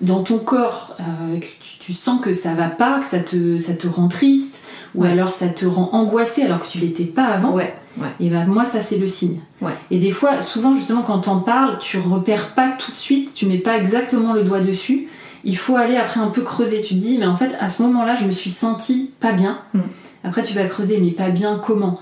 dans 0.00 0.22
ton 0.22 0.38
corps, 0.38 0.96
que 0.98 1.46
tu, 1.60 1.78
tu 1.80 1.92
sens 1.92 2.20
que 2.20 2.32
ça 2.34 2.54
va 2.54 2.68
pas, 2.68 2.98
que 3.00 3.04
ça 3.06 3.18
te, 3.20 3.58
ça 3.58 3.74
te 3.74 3.86
rend 3.88 4.08
triste, 4.08 4.62
ou 4.94 5.02
Ouais. 5.02 5.10
alors 5.10 5.28
ça 5.30 5.46
te 5.48 5.64
rend 5.64 5.90
angoissé 5.92 6.42
alors 6.42 6.60
que 6.60 6.68
tu 6.68 6.78
l'étais 6.78 7.04
pas 7.04 7.24
avant, 7.26 7.52
ouais 7.52 7.74
ouais 7.98 8.08
et 8.20 8.30
bah, 8.30 8.44
moi, 8.46 8.64
ça, 8.64 8.80
c'est 8.80 8.98
le 8.98 9.06
signe. 9.06 9.40
Ouais. 9.60 9.72
Et 9.90 9.98
des 9.98 10.10
fois, 10.10 10.40
souvent, 10.40 10.74
justement, 10.74 11.02
quand 11.02 11.18
t'en 11.20 11.38
parles, 11.38 11.78
tu 11.78 11.98
repères 11.98 12.48
pas 12.54 12.70
tout 12.78 12.92
de 12.92 12.96
suite, 12.96 13.34
tu 13.34 13.46
mets 13.46 13.58
pas 13.58 13.76
exactement 13.76 14.32
le 14.32 14.42
doigt 14.42 14.60
dessus. 14.60 15.08
Il 15.44 15.56
faut 15.56 15.76
aller 15.76 15.96
après 15.96 16.20
un 16.20 16.28
peu 16.28 16.42
creuser. 16.42 16.80
Tu 16.80 16.94
dis, 16.94 17.18
mais 17.18 17.26
en 17.26 17.36
fait, 17.36 17.56
à 17.60 17.68
ce 17.68 17.82
moment-là, 17.82 18.14
je 18.14 18.24
me 18.24 18.30
suis 18.30 18.50
sentie 18.50 19.10
pas 19.20 19.32
bien. 19.32 19.58
Mm. 19.74 19.80
Après, 20.24 20.42
tu 20.42 20.54
vas 20.54 20.64
creuser, 20.64 20.98
mais 21.00 21.10
pas 21.10 21.30
bien 21.30 21.60
comment? 21.62 21.98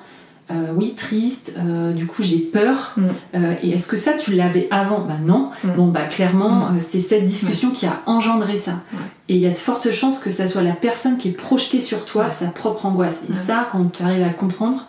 Euh, 0.51 0.73
Oui, 0.77 0.95
triste. 0.95 1.55
euh, 1.59 1.93
du 1.93 2.07
coup, 2.07 2.23
j'ai 2.23 2.39
peur. 2.39 2.93
Mm. 2.97 3.03
Euh, 3.37 3.55
et 3.63 3.71
est-ce 3.71 3.87
que 3.89 3.97
ça, 3.97 4.13
tu 4.13 4.33
l'avais 4.35 4.69
avant? 4.71 4.99
Bah 5.01 5.15
non. 5.25 5.51
Mm. 5.65 5.69
Bon, 5.77 5.87
bah 5.89 6.05
clairement, 6.05 6.69
c'est 6.81 7.01
cette 7.01 7.25
discussion 7.25 7.71
qui 7.71 7.87
a 7.87 8.01
engendré 8.07 8.57
ça. 8.57 8.81
Et 9.29 9.37
il 9.37 9.41
y 9.41 9.47
a 9.47 9.51
de 9.51 9.59
fortes 9.59 9.91
chances 9.91 10.19
que 10.19 10.31
ça 10.31 10.49
soit 10.49 10.63
la 10.63 10.73
personne 10.73 11.17
qui 11.19 11.29
est 11.29 11.33
projetée 11.33 11.81
sur 11.81 12.05
toi, 12.05 12.31
sa 12.31 12.49
propre 12.49 12.85
angoisse. 12.85 13.23
Et 13.31 13.33
ça, 13.33 13.69
quand 13.71 13.93
tu 13.93 14.03
arrives 14.03 14.23
à 14.25 14.29
le 14.29 14.35
comprendre, 14.35 14.87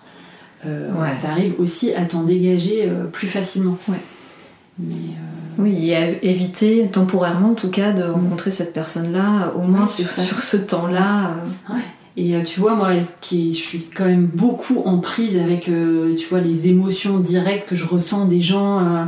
euh, 0.65 0.91
Ouais. 0.93 1.09
tu 1.19 1.27
arrives 1.27 1.55
aussi 1.59 1.93
à 1.93 2.05
t'en 2.05 2.23
dégager 2.23 2.83
euh, 2.85 3.05
plus 3.05 3.27
facilement. 3.27 3.77
Ouais. 3.87 3.97
Mais, 4.79 4.93
euh, 4.95 5.61
oui 5.61 5.89
et 5.89 5.95
à 5.95 6.07
éviter 6.23 6.87
temporairement 6.87 7.51
en 7.51 7.53
tout 7.55 7.69
cas 7.69 7.91
de 7.91 8.03
rencontrer 8.03 8.51
cette 8.51 8.73
personne 8.73 9.11
là 9.11 9.51
au 9.55 9.61
moins 9.61 9.85
sur, 9.85 10.07
ce 10.07 10.57
temps 10.57 10.87
là 10.87 11.35
ouais. 11.69 11.81
Et 12.23 12.35
euh, 12.35 12.43
tu 12.43 12.59
vois, 12.59 12.75
moi, 12.75 12.91
qui 13.19 13.51
je 13.51 13.59
suis 13.59 13.85
quand 13.95 14.05
même 14.05 14.27
beaucoup 14.31 14.83
en 14.85 14.99
prise 14.99 15.37
avec, 15.37 15.69
euh, 15.69 16.15
tu 16.15 16.27
vois, 16.27 16.39
les 16.39 16.67
émotions 16.67 17.17
directes 17.17 17.67
que 17.67 17.75
je 17.75 17.85
ressens 17.87 18.25
des 18.25 18.41
gens. 18.43 18.77
euh, 18.79 19.05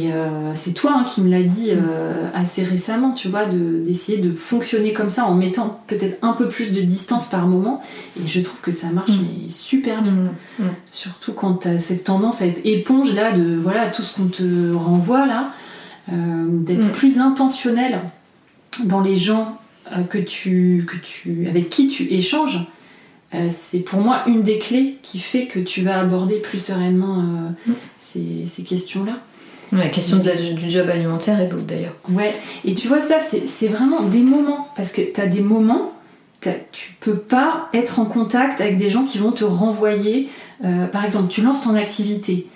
et 0.00 0.12
euh, 0.12 0.52
c'est 0.56 0.72
toi 0.72 0.96
hein, 0.98 1.04
qui 1.04 1.20
me 1.20 1.30
l'as 1.30 1.44
dit 1.44 1.70
assez 2.34 2.64
récemment, 2.64 3.12
tu 3.12 3.28
vois, 3.28 3.44
de- 3.46 3.82
d'essayer 3.86 4.18
de, 4.18 4.34
fonctionner 4.34 4.92
comme 4.92 5.10
ça 5.10 5.26
en 5.26 5.34
mettant 5.34 5.80
peut-être 5.86 6.18
un 6.22 6.32
peu 6.32 6.48
plus 6.48 6.72
de 6.72 6.80
distance 6.80 7.26
par 7.28 7.46
moment. 7.46 7.80
Et 8.18 8.26
je 8.26 8.40
trouve 8.40 8.60
que 8.60 8.72
ça 8.72 8.88
marche 8.88 9.10
Mm. 9.10 9.20
mais 9.44 9.48
super 9.48 10.02
bien. 10.02 10.14
Surtout 10.90 11.34
quand 11.34 11.54
tu 11.62 11.68
as 11.68 11.78
cette 11.78 12.02
tendance 12.04 12.42
à 12.42 12.46
être 12.46 12.60
éponge 12.64 13.14
là 13.14 13.30
de 13.30 13.54
voilà 13.54 13.86
tout 13.90 14.02
ce 14.02 14.16
qu'on 14.16 14.26
te 14.26 14.74
renvoie 14.74 15.26
là, 15.26 15.52
d'être 16.08 16.86
Mm. 16.86 16.92
plus 16.92 17.18
intentionnel 17.20 18.00
dans 18.84 19.00
les 19.00 19.16
gens 19.16 19.58
que 20.08 20.18
tu, 20.18 20.84
que 20.88 20.96
tu, 20.96 21.46
avec 21.48 21.68
qui 21.70 21.88
tu 21.88 22.04
échanges. 22.12 22.58
Euh, 23.34 23.48
c'est 23.50 23.80
pour 23.80 24.00
moi 24.00 24.22
une 24.28 24.42
des 24.42 24.58
clés 24.58 24.98
qui 25.02 25.18
fait 25.18 25.46
que 25.46 25.58
tu 25.58 25.82
vas 25.82 25.98
aborder 26.00 26.36
plus 26.36 26.58
sereinement 26.60 27.18
euh, 27.20 27.70
Mm. 27.70 27.74
ces, 27.96 28.44
ces 28.46 28.62
questions-là. 28.62 29.18
la 29.72 29.88
question 29.88 30.18
de 30.18 30.26
la- 30.28 30.36
du 30.36 30.70
job 30.70 30.88
alimentaire 30.88 31.40
et 31.40 31.46
d'autres 31.48 31.64
d'ailleurs 31.66 31.96
Ouais, 32.08 32.32
et 32.64 32.74
tu 32.74 32.86
vois, 32.86 33.02
ça, 33.02 33.16
c'est 33.20 33.66
vraiment 33.66 34.02
des 34.02 34.20
moments. 34.22 34.68
Parce 34.76 34.92
que 34.92 35.02
tu 35.02 35.20
as 35.20 35.26
des 35.26 35.40
moments, 35.40 35.92
t'as- 36.40 36.52
tu 36.70 36.92
peux 37.00 37.16
pas 37.16 37.68
être 37.74 37.98
en 37.98 38.04
contact 38.04 38.60
avec 38.60 38.76
des 38.78 38.90
gens 38.90 39.04
qui 39.04 39.18
vont 39.18 39.32
te 39.32 39.44
renvoyer. 39.44 40.28
euh, 40.64 40.86
par 40.86 41.04
exemple, 41.04 41.28
tu 41.28 41.42
lances 41.42 41.62
ton 41.62 41.74
activité, 41.74 42.46
euh, 42.46 42.55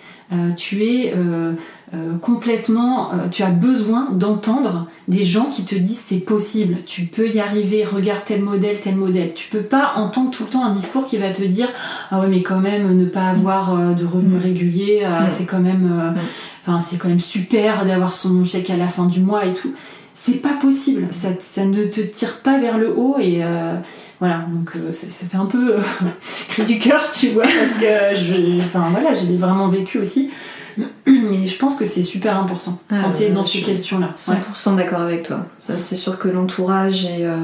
tu 0.57 0.85
es 0.85 1.13
euh, 1.17 1.53
euh, 1.95 2.17
complètement. 2.23 3.13
euh, 3.13 3.29
tu 3.31 3.43
as 3.43 3.51
besoin 3.51 4.11
d'entendre 4.13 4.87
des 5.09 5.25
gens 5.25 5.47
qui 5.47 5.65
te 5.65 5.75
disent 5.75 5.99
c'est 5.99 6.19
possible, 6.21 6.79
tu 6.87 7.03
peux 7.03 7.29
y 7.29 7.41
arriver, 7.41 7.85
regarde 7.85 8.21
tel 8.25 8.43
modèle, 8.43 8.79
tel 8.81 8.95
modèle. 8.97 9.35
Tu 9.35 9.49
peux 9.51 9.63
pas 9.63 9.93
entendre 9.97 10.31
tout 10.31 10.45
le 10.45 10.51
temps 10.51 10.65
un 10.65 10.71
discours 10.73 11.07
qui 11.07 11.17
va 11.19 11.31
te 11.31 11.43
dire 11.43 11.69
ah 12.11 12.21
ouais, 12.21 12.29
mais 12.29 12.43
quand 12.43 12.61
même, 12.61 12.97
ne 12.97 13.07
pas 13.07 13.29
avoir 13.31 13.75
euh, 13.79 13.93
de 13.95 14.05
revenus 14.05 14.41
Mm. 14.41 14.45
réguliers, 14.45 15.01
euh, 15.05 15.27
Mm. 15.27 15.29
c'est 15.31 15.45
quand 15.47 15.61
même. 15.61 15.91
euh, 15.93 16.11
Mm. 16.13 16.17
Enfin, 16.63 16.79
c'est 16.81 16.97
quand 16.99 17.09
même 17.09 17.21
super 17.21 17.85
d'avoir 17.87 18.13
son 18.13 18.45
chèque 18.45 18.71
à 18.71 18.77
la 18.77 18.87
fin 18.87 19.07
du 19.07 19.21
mois 19.21 19.47
et 19.47 19.53
tout. 19.55 19.73
C'est 20.15 20.43
pas 20.43 20.53
possible. 20.61 21.09
Ça, 21.11 21.29
ça 21.39 21.65
ne 21.65 21.85
te 21.85 22.03
tire 22.03 22.41
pas 22.45 22.59
vers 22.59 22.77
le 22.77 22.91
haut 22.95 23.17
et 23.19 23.39
euh, 23.43 23.77
voilà. 24.21 24.45
Donc 24.53 24.73
euh, 24.77 24.93
ça, 24.93 25.09
ça 25.09 25.27
fait 25.27 25.37
un 25.37 25.47
peu 25.47 25.77
euh, 25.79 25.81
cri 26.49 26.65
du 26.65 26.79
cœur, 26.79 27.11
tu 27.11 27.29
vois, 27.31 27.43
parce 27.45 27.75
que 27.81 28.15
je, 28.15 28.59
enfin 28.59 28.89
voilà, 28.91 29.13
j'ai 29.13 29.37
vraiment 29.37 29.69
vécu 29.69 29.99
aussi. 29.99 30.31
Et 31.07 31.47
je 31.47 31.59
pense 31.59 31.75
que 31.77 31.85
c'est 31.85 32.03
super 32.05 32.37
important 32.39 32.79
Ah, 32.91 32.97
quand 33.03 33.13
tu 33.13 33.25
es 33.25 33.31
dans 33.31 33.43
ces 33.45 33.61
questions-là. 33.63 34.11
100% 34.17 34.77
d'accord 34.77 35.01
avec 35.01 35.25
toi. 35.25 35.47
Ça, 35.59 35.77
c'est 35.79 35.97
sûr 35.97 36.19
que 36.19 36.29
l'entourage 36.29 37.05
et 37.07 37.27
euh, 37.27 37.37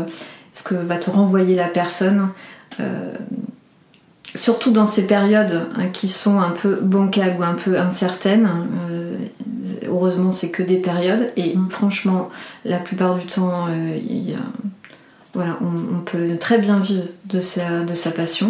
ce 0.53 0.63
que 0.63 0.75
va 0.75 0.97
te 0.97 1.11
renvoyer 1.11 1.55
la 1.57 1.67
personne, 1.67 2.29
euh, 2.81 3.13
surtout 4.35 4.71
dans 4.71 4.87
ces 4.87 5.07
périodes 5.07 5.67
hein, 5.77 5.87
qui 5.93 6.09
sont 6.09 6.39
un 6.39 6.51
peu 6.51 6.77
bancales 6.81 7.37
ou 7.39 7.43
un 7.43 7.55
peu 7.55 7.79
incertaines, 7.79 8.49
heureusement, 9.87 10.33
c'est 10.33 10.51
que 10.51 10.63
des 10.63 10.77
périodes. 10.77 11.31
Et 11.37 11.57
Mm. 11.57 11.69
franchement, 11.71 12.29
la 12.65 12.79
plupart 12.79 13.17
du 13.17 13.27
temps, 13.27 13.67
il 13.69 14.31
y 14.31 14.35
a- 14.35 14.39
voilà, 15.37 15.57
on, 15.61 15.99
on 15.99 16.01
peut 16.01 16.37
très 16.39 16.59
bien 16.59 16.81
vivre 16.81 17.05
de 17.27 17.41
sa, 17.41 17.83
de 17.83 17.95
sa 17.95 18.11
passion. 18.11 18.49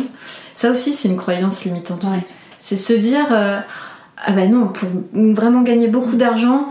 Ça 0.55 0.71
aussi, 0.71 0.95
c'est 0.95 1.09
une 1.09 1.19
croyance 1.19 1.65
limitante. 1.65 2.05
Ouais. 2.05 2.25
C'est 2.59 2.77
se 2.77 2.95
dire 2.95 3.27
euh, 3.33 3.59
ah 4.17 4.33
ben 4.33 4.51
non, 4.51 4.69
pour 4.69 4.89
vraiment 5.13 5.63
gagner 5.63 5.89
beaucoup 5.89 6.17
d'argent, 6.17 6.71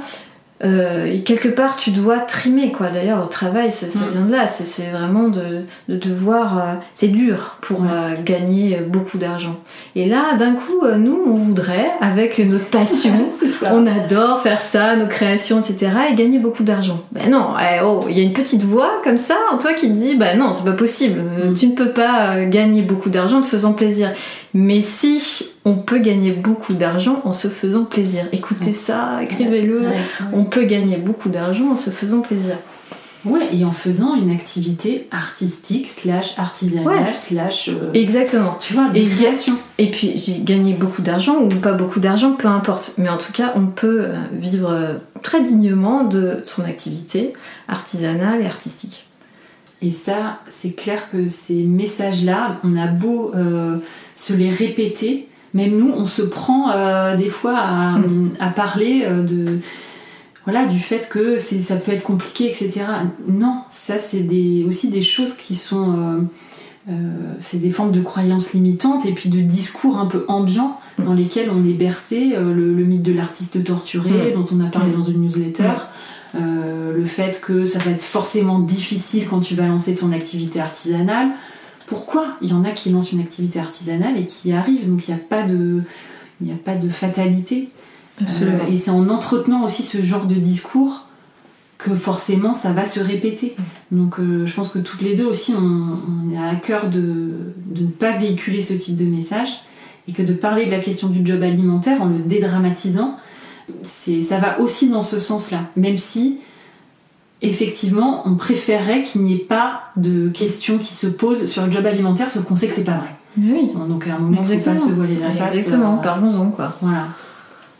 euh, 0.63 1.05
et 1.05 1.21
quelque 1.23 1.49
part 1.49 1.75
tu 1.75 1.91
dois 1.91 2.19
trimer 2.19 2.71
quoi. 2.71 2.87
D'ailleurs, 2.89 3.21
au 3.23 3.27
travail, 3.27 3.71
ça, 3.73 3.89
ça 3.89 4.05
Mm. 4.05 4.09
vient 4.11 4.21
de 4.21 4.31
là. 4.31 4.47
C'est- 4.47 4.89
vraiment 4.91 5.27
de, 5.27 5.63
de 5.89 5.97
devoir. 5.97 6.57
euh, 6.57 6.73
c'est 6.93 7.07
dur 7.09 7.57
pour 7.61 7.81
Ouais. 7.81 7.87
euh, 7.91 8.09
gagner 8.23 8.77
beaucoup 8.87 9.17
d'argent. 9.17 9.57
Et 9.95 10.07
là, 10.07 10.35
d'un 10.39 10.53
coup, 10.53 10.81
euh, 10.85 10.95
nous, 10.95 11.19
on 11.27 11.33
voudrait, 11.33 11.85
avec 12.01 12.39
notre 12.39 12.65
passion, 12.67 13.11
on 13.71 13.85
adore 13.85 14.41
faire 14.41 14.61
ça, 14.61 14.95
nos 14.95 15.07
créations, 15.07 15.59
etc. 15.59 15.91
et 16.11 16.15
gagner 16.15 16.39
beaucoup 16.39 16.63
d'argent. 16.63 17.01
Ben 17.11 17.29
non, 17.29 17.49
eh, 17.59 17.81
oh, 17.83 18.05
il 18.09 18.17
y 18.17 18.21
a 18.21 18.23
une 18.23 18.33
petite 18.33 18.63
voix 18.63 19.01
comme 19.03 19.17
ça 19.17 19.35
en 19.51 19.57
toi 19.57 19.73
qui 19.73 19.87
te 19.89 19.93
dit, 19.93 20.15
ben 20.15 20.37
non, 20.39 20.53
c'est 20.53 20.63
pas 20.65 20.71
possible. 20.77 21.21
Mm. 21.21 21.53
Tu 21.55 21.67
ne 21.67 21.73
peux 21.75 21.89
pas 21.91 22.45
gagner 22.45 22.81
beaucoup 22.81 23.09
d'argent 23.09 23.39
en 23.39 23.41
te 23.41 23.47
faisant 23.47 23.73
plaisir. 23.73 24.11
Mais 24.57 24.81
si 24.81 25.21
on 25.65 25.75
peut 25.75 25.99
gagner 25.99 26.31
beaucoup 26.31 26.73
d'argent 26.75 27.21
en 27.25 27.33
se 27.33 27.49
faisant 27.49 27.83
plaisir, 27.83 28.23
écoutez 28.31 28.67
Ouais. 28.67 28.73
ça, 28.73 29.19
écrivez-le. 29.21 29.81
Ouais, 29.81 29.87
ouais. 29.87 29.99
On 30.31 30.45
peut 30.45 30.63
gagner 30.63 30.95
beaucoup 30.95 31.27
d'argent 31.27 31.71
en 31.73 31.77
se 31.77 31.89
faisant 31.89 32.21
plaisir. 32.21 32.55
Ouais, 33.25 33.49
et 33.53 33.65
en 33.65 33.71
faisant 33.73 34.15
une 34.15 34.31
activité 34.31 35.09
artistique 35.11 35.89
slash 35.89 36.35
artisanale 36.37 37.13
slash 37.15 37.67
euh, 37.69 37.91
Exactement. 37.93 38.55
tu 38.59 38.73
vois 38.75 38.87
de 38.89 38.97
Et-. 38.97 39.09
Et 39.77 39.91
puis 39.91 40.13
j'ai 40.15 40.39
gagné 40.39 40.73
beaucoup 40.73 41.01
d'argent 41.01 41.41
ou 41.41 41.49
pas 41.49 41.73
beaucoup 41.73 41.99
d'argent, 41.99 42.31
peu 42.31 42.47
importe. 42.47 42.93
Mais 42.97 43.09
en 43.09 43.17
tout 43.17 43.33
cas, 43.33 43.51
on 43.57 43.65
peut 43.65 44.03
euh, 44.03 44.15
vivre 44.31 44.71
euh, 44.71 44.93
très 45.21 45.43
dignement 45.43 46.03
de 46.03 46.43
son 46.45 46.63
activité 46.63 47.33
artisanale 47.67 48.41
et 48.41 48.45
artistique. 48.45 49.04
Et 49.85 49.91
ça, 49.91 50.39
c'est 50.49 50.71
clair 50.71 51.11
que 51.11 51.27
ces 51.27 51.61
messages-là, 51.81 52.59
on 52.63 52.75
a 52.75 52.87
beau 52.87 53.31
euh, 53.35 53.77
se 54.15 54.33
les 54.33 54.49
répéter, 54.49 55.27
même 55.53 55.77
nous, 55.77 55.91
on 55.93 56.07
se 56.07 56.23
prend 56.23 56.71
euh, 56.71 57.15
des 57.15 57.29
fois 57.29 57.57
à, 57.57 57.97
Mm. 57.99 58.31
à 58.39 58.47
parler 58.49 59.03
euh, 59.05 59.21
de 59.23 59.59
voilà 60.45 60.65
du 60.65 60.79
fait 60.79 61.07
que 61.09 61.37
ça 61.39 61.75
peut 61.75 61.91
être 61.91 62.03
compliqué, 62.03 62.45
etc. 62.49 62.71
Non, 63.27 63.57
ça 63.69 63.97
c'est 63.99 64.19
des, 64.35 64.63
aussi 64.67 64.89
des 64.89 65.01
choses 65.01 65.33
qui 65.35 65.55
sont 65.55 66.27
c'est 67.39 67.59
des 67.59 67.71
formes 67.71 67.91
de 67.91 68.01
croyances 68.01 68.53
limitantes 68.53 69.07
et 69.07 69.11
puis 69.11 69.29
de 69.29 69.39
discours 69.39 69.97
un 69.97 70.05
peu 70.05 70.23
ambiants 70.27 70.77
Mm. 70.99 71.03
dans 71.05 71.13
lesquels 71.13 71.49
on 71.49 71.67
est 71.67 71.73
bercé. 71.73 72.33
le, 72.37 72.53
le 72.73 72.83
mythe 72.85 73.01
de 73.01 73.13
l'artiste 73.13 73.63
torturé, 73.63 74.11
Mm. 74.11 74.33
dont 74.35 74.45
on 74.55 74.59
a 74.65 74.69
parlé 74.69 74.91
dans 74.91 75.01
une 75.03 75.21
newsletter. 75.21 75.63
Euh, 76.35 76.95
le 76.95 77.05
fait 77.05 77.41
que 77.41 77.65
ça 77.65 77.79
va 77.79 77.91
être 77.91 78.01
forcément 78.01 78.59
difficile 78.59 79.25
quand 79.29 79.39
tu 79.39 79.55
vas 79.55 79.65
lancer 79.65 79.95
ton 79.95 80.11
activité 80.11 80.59
artisanale. 80.59 81.29
Pourquoi 81.87 82.37
Il 82.41 82.49
y 82.49 82.53
en 82.53 82.65
a 82.65 82.71
qui 82.71 82.89
lancent 82.89 83.11
une 83.11 83.19
activité 83.19 83.59
artisanale 83.59 84.17
et 84.17 84.25
qui 84.25 84.49
y 84.49 84.53
arrivent, 84.53 84.89
donc 84.89 85.07
il 85.07 85.13
n'y 85.13 85.19
a 85.19 85.23
pas 85.23 85.43
de, 85.43 85.81
a 86.43 86.57
pas 86.63 86.75
de 86.75 86.89
fatalité. 86.89 87.69
Euh, 88.21 88.59
et 88.69 88.77
c'est 88.77 88.91
en 88.91 89.09
entretenant 89.09 89.63
aussi 89.63 89.83
ce 89.83 90.01
genre 90.03 90.25
de 90.25 90.35
discours 90.35 91.07
que 91.77 91.93
forcément 91.93 92.53
ça 92.53 92.71
va 92.71 92.85
se 92.85 92.99
répéter. 92.99 93.55
Donc 93.91 94.19
euh, 94.19 94.45
je 94.45 94.53
pense 94.53 94.69
que 94.69 94.79
toutes 94.79 95.01
les 95.01 95.15
deux 95.15 95.25
aussi, 95.25 95.53
on, 95.53 95.61
on 95.61 96.41
a 96.41 96.49
à 96.49 96.55
cœur 96.55 96.89
de, 96.89 97.53
de 97.67 97.81
ne 97.81 97.87
pas 97.87 98.17
véhiculer 98.17 98.61
ce 98.61 98.73
type 98.73 98.95
de 98.97 99.05
message 99.05 99.49
et 100.07 100.13
que 100.13 100.23
de 100.23 100.33
parler 100.33 100.65
de 100.65 100.71
la 100.71 100.79
question 100.79 101.09
du 101.09 101.25
job 101.25 101.43
alimentaire 101.43 102.01
en 102.01 102.05
le 102.05 102.19
dédramatisant, 102.19 103.15
ça 103.83 104.37
va 104.37 104.59
aussi 104.59 104.89
dans 104.89 105.01
ce 105.03 105.19
sens-là. 105.19 105.59
Même 105.75 105.97
si, 105.97 106.37
effectivement, 107.41 108.23
on 108.25 108.35
préférerait 108.35 109.03
qu'il 109.03 109.21
n'y 109.21 109.35
ait 109.35 109.37
pas 109.39 109.81
de 109.95 110.29
questions 110.29 110.77
qui 110.77 110.93
se 110.93 111.07
posent 111.07 111.47
sur 111.47 111.65
le 111.65 111.71
job 111.71 111.85
alimentaire, 111.85 112.31
sauf 112.31 112.43
qu'on 112.45 112.55
sait 112.55 112.67
que 112.67 112.73
c'est 112.75 112.83
pas 112.83 112.97
vrai. 112.97 113.15
Oui, 113.37 113.71
Bon, 113.75 113.85
donc 113.85 114.07
à 114.07 114.15
un 114.15 114.19
moment, 114.19 114.43
c'est 114.43 114.63
pas 114.63 114.77
se 114.77 114.91
voiler 114.93 115.17
la 115.17 115.29
face. 115.31 115.53
exactement. 115.55 115.97
euh, 115.99 116.01
Parlons-en 116.01 116.51
quoi. 116.51 116.73
voilà. 116.81 117.07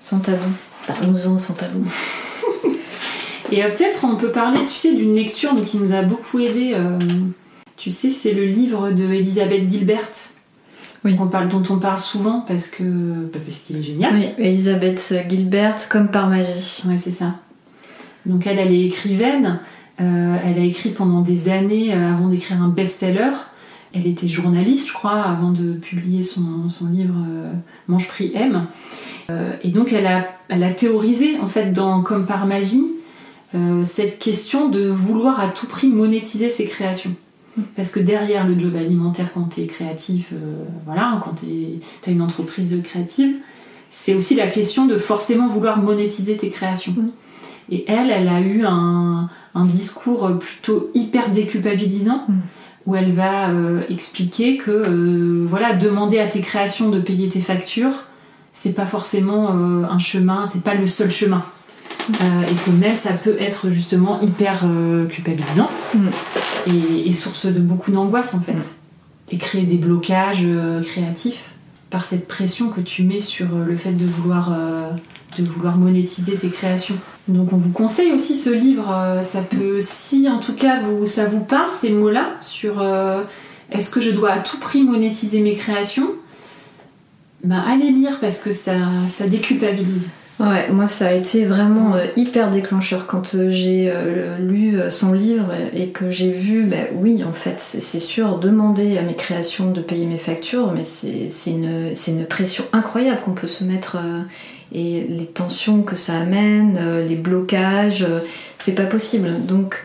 Sans 0.01 0.19
tabou. 0.19 0.49
Parlons-en 0.87 1.37
sans 1.37 1.53
tabou. 1.53 1.83
Et 3.51 3.63
euh, 3.63 3.69
peut-être 3.69 4.03
on 4.03 4.15
peut 4.15 4.31
parler, 4.31 4.59
tu 4.61 4.73
sais, 4.77 4.93
d'une 4.93 5.15
lecture 5.15 5.53
qui 5.65 5.77
nous 5.77 5.93
a 5.93 6.01
beaucoup 6.01 6.39
aidé. 6.39 6.71
euh, 6.75 6.97
tu 7.77 7.89
sais, 7.91 8.09
c'est 8.11 8.33
le 8.33 8.45
livre 8.45 8.91
de 8.91 9.03
Elisabeth 9.05 9.69
Gilbert. 9.69 10.09
Oui. 11.05 11.15
On 11.19 11.27
parle, 11.27 11.47
dont 11.47 11.63
on 11.69 11.77
parle 11.77 11.99
souvent 11.99 12.41
parce 12.41 12.69
que 12.69 12.83
bah, 12.83 13.39
parce 13.45 13.59
qu'il 13.59 13.77
est 13.77 13.83
génial. 13.83 14.13
Oui, 14.15 14.25
Elisabeth 14.39 15.13
Gilbert, 15.29 15.87
comme 15.87 16.07
par 16.07 16.27
magie. 16.27 16.83
Ouais, 16.87 16.97
c'est 16.97 17.11
ça. 17.11 17.35
Donc 18.25 18.47
elle, 18.47 18.57
elle 18.57 18.73
est 18.73 18.85
écrivaine. 18.85 19.59
Euh, 20.01 20.37
elle 20.43 20.59
a 20.59 20.63
écrit 20.63 20.89
pendant 20.89 21.21
des 21.21 21.47
années 21.49 21.93
euh, 21.93 22.11
avant 22.11 22.27
d'écrire 22.27 22.61
un 22.61 22.69
best-seller. 22.69 23.31
Elle 23.93 24.07
était 24.07 24.27
journaliste, 24.27 24.89
je 24.89 24.93
crois, 24.93 25.21
avant 25.21 25.51
de 25.51 25.73
publier 25.73 26.21
son, 26.21 26.69
son 26.69 26.87
livre 26.87 27.15
euh, 27.29 27.53
Mange 27.87 28.07
Prix 28.07 28.31
M. 28.35 28.65
Euh, 29.29 29.55
et 29.63 29.69
donc 29.69 29.93
elle 29.93 30.07
a, 30.07 30.27
elle 30.49 30.63
a 30.63 30.71
théorisé, 30.71 31.39
en 31.39 31.47
fait, 31.47 31.71
dans 31.71 32.01
Comme 32.01 32.25
par 32.25 32.45
magie, 32.45 32.83
cette 33.83 34.19
question 34.19 34.67
de 34.67 34.85
vouloir 34.85 35.39
à 35.39 35.47
tout 35.47 35.65
prix 35.65 35.87
monétiser 35.87 36.49
ses 36.49 36.65
créations. 36.65 37.15
Parce 37.75 37.89
que 37.89 37.99
derrière 37.99 38.45
le 38.47 38.59
job 38.59 38.75
alimentaire, 38.75 39.31
quand 39.33 39.49
tu 39.53 39.61
es 39.61 39.65
créatif, 39.65 40.29
euh, 40.33 40.63
voilà, 40.85 41.21
quand 41.23 41.35
tu 41.35 41.79
as 42.05 42.11
une 42.11 42.21
entreprise 42.21 42.75
créative, 42.83 43.35
c'est 43.91 44.13
aussi 44.13 44.35
la 44.35 44.47
question 44.47 44.85
de 44.85 44.97
forcément 44.97 45.47
vouloir 45.47 45.81
monétiser 45.81 46.35
tes 46.35 46.49
créations. 46.49 46.93
Mm. 46.93 47.11
Et 47.71 47.85
elle, 47.87 48.11
elle 48.11 48.27
a 48.27 48.41
eu 48.41 48.65
un, 48.65 49.29
un 49.55 49.65
discours 49.65 50.29
plutôt 50.37 50.91
hyper 50.93 51.29
déculpabilisant, 51.31 52.25
Mm. 52.27 52.33
où 52.87 52.95
elle 52.95 53.11
va 53.11 53.49
euh, 53.49 53.81
expliquer 53.89 54.57
que 54.57 54.71
euh, 54.71 55.45
voilà, 55.49 55.73
demander 55.73 56.19
à 56.19 56.27
tes 56.27 56.41
créations 56.41 56.89
de 56.89 56.99
payer 56.99 57.29
tes 57.29 57.41
factures, 57.41 57.93
c'est 58.53 58.73
pas 58.73 58.85
forcément 58.85 59.49
un 59.49 59.99
chemin, 59.99 60.45
c'est 60.45 60.63
pas 60.63 60.75
le 60.75 60.87
seul 60.87 61.11
chemin. 61.11 61.43
Euh, 62.09 62.43
et 62.43 62.53
que 62.53 62.69
même 62.69 62.95
ça 62.95 63.13
peut 63.13 63.35
être 63.39 63.69
justement 63.71 64.21
hyper 64.21 64.61
euh, 64.63 65.07
culpabilisant 65.07 65.69
Mm. 65.95 66.07
et, 66.67 67.09
et 67.09 67.13
source 67.13 67.47
de 67.47 67.59
beaucoup 67.59 67.91
d'angoisse 67.91 68.33
en 68.35 68.41
fait. 68.41 68.53
Mm. 68.53 68.63
Et 69.31 69.37
créer 69.37 69.63
des 69.63 69.77
blocages 69.77 70.43
euh, 70.43 70.83
créatifs 70.83 71.51
par 71.89 72.05
cette 72.05 72.27
pression 72.27 72.69
que 72.69 72.81
tu 72.81 73.03
mets 73.03 73.21
sur 73.21 73.47
le 73.55 73.75
fait 73.75 73.93
de 73.93 74.05
vouloir, 74.05 74.53
de 75.37 75.43
vouloir 75.43 75.77
monétiser 75.77 76.35
tes 76.35 76.49
créations. 76.49 76.97
Donc 77.29 77.53
on 77.53 77.57
vous 77.57 77.71
conseille 77.71 78.11
aussi 78.11 78.35
ce 78.35 78.49
livre, 78.49 79.21
ça 79.23 79.41
peut, 79.41 79.77
si 79.79 80.27
en 80.27 80.39
tout 80.39 80.53
cas 80.53 80.81
vous, 80.81 81.05
ça 81.05 81.25
vous 81.25 81.45
parle 81.45 81.69
ces 81.69 81.91
mots-là, 81.91 82.31
sur 82.41 82.83
est-ce 83.71 83.89
que 83.91 84.01
je 84.01 84.11
dois 84.11 84.31
à 84.31 84.39
tout 84.39 84.57
prix 84.59 84.83
monétiser 84.83 85.39
mes 85.39 85.53
créations, 85.53 86.09
ben 87.45 87.63
allez 87.65 87.91
lire 87.91 88.19
parce 88.19 88.39
que 88.39 88.51
ça, 88.51 88.73
ça 89.07 89.27
déculpabilise. 89.27 90.09
Ouais, 90.37 90.69
moi 90.69 90.87
ça 90.87 91.07
a 91.07 91.11
été 91.13 91.45
vraiment 91.45 91.95
euh, 91.95 92.07
hyper 92.17 92.51
déclencheur 92.51 93.07
quand 93.07 93.35
euh, 93.35 93.49
j'ai 93.51 93.89
euh, 93.89 94.37
lu 94.37 94.77
son 94.91 95.13
livre 95.13 95.53
et 95.73 95.91
que 95.91 96.11
j'ai 96.11 96.29
vu, 96.31 96.63
bah 96.65 96.75
oui, 96.93 97.23
en 97.23 97.31
fait, 97.31 97.55
c'est 97.59 98.01
sûr, 98.01 98.37
demander 98.37 98.97
à 98.97 99.01
mes 99.01 99.15
créations 99.15 99.71
de 99.71 99.79
payer 99.79 100.05
mes 100.05 100.17
factures, 100.17 100.73
mais 100.73 100.83
c'est 100.83 101.29
une, 101.49 101.93
une 102.07 102.25
pression 102.25 102.65
incroyable 102.73 103.21
qu'on 103.23 103.31
peut 103.31 103.47
se 103.47 103.63
mettre 103.63 103.97
et 104.73 105.05
les 105.07 105.25
tensions 105.25 105.83
que 105.83 105.95
ça 105.95 106.19
amène, 106.19 106.77
les 107.07 107.15
blocages, 107.15 108.05
c'est 108.57 108.75
pas 108.75 108.85
possible. 108.85 109.45
Donc 109.45 109.83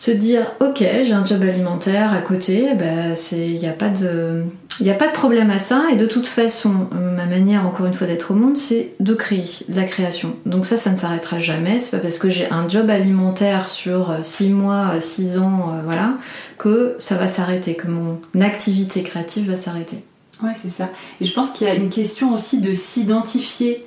se 0.00 0.10
dire, 0.10 0.46
ok, 0.60 0.78
j'ai 0.78 1.12
un 1.12 1.26
job 1.26 1.42
alimentaire 1.42 2.14
à 2.14 2.22
côté, 2.22 2.68
bah, 2.74 3.12
il 3.32 3.56
n'y 3.56 3.68
a 3.68 3.72
pas 3.72 3.90
de. 3.90 4.44
Il 4.80 4.88
a 4.88 4.94
pas 4.94 5.08
de 5.08 5.12
problème 5.12 5.50
à 5.50 5.58
ça, 5.58 5.88
et 5.92 5.96
de 5.96 6.06
toute 6.06 6.26
façon, 6.26 6.88
euh, 6.94 7.14
ma 7.14 7.26
manière, 7.26 7.66
encore 7.66 7.84
une 7.84 7.92
fois, 7.92 8.06
d'être 8.06 8.30
au 8.30 8.34
monde, 8.34 8.56
c'est 8.56 8.94
de 8.98 9.12
créer, 9.12 9.44
de 9.68 9.76
la 9.76 9.84
création. 9.84 10.36
Donc 10.46 10.64
ça, 10.64 10.78
ça 10.78 10.88
ne 10.88 10.96
s'arrêtera 10.96 11.38
jamais. 11.38 11.78
C'est 11.78 11.90
pas 11.90 12.02
parce 12.02 12.16
que 12.16 12.30
j'ai 12.30 12.50
un 12.50 12.66
job 12.66 12.88
alimentaire 12.88 13.68
sur 13.68 14.14
6 14.22 14.48
mois, 14.48 14.98
6 14.98 15.36
ans, 15.36 15.74
euh, 15.74 15.82
voilà, 15.84 16.14
que 16.56 16.94
ça 16.98 17.16
va 17.16 17.28
s'arrêter, 17.28 17.74
que 17.74 17.88
mon 17.88 18.18
activité 18.40 19.02
créative 19.02 19.50
va 19.50 19.58
s'arrêter. 19.58 19.98
Ouais, 20.42 20.52
c'est 20.54 20.70
ça. 20.70 20.88
Et 21.20 21.26
je 21.26 21.34
pense 21.34 21.50
qu'il 21.50 21.66
y 21.66 21.70
a 21.70 21.74
une 21.74 21.90
question 21.90 22.32
aussi 22.32 22.62
de 22.62 22.72
s'identifier 22.72 23.84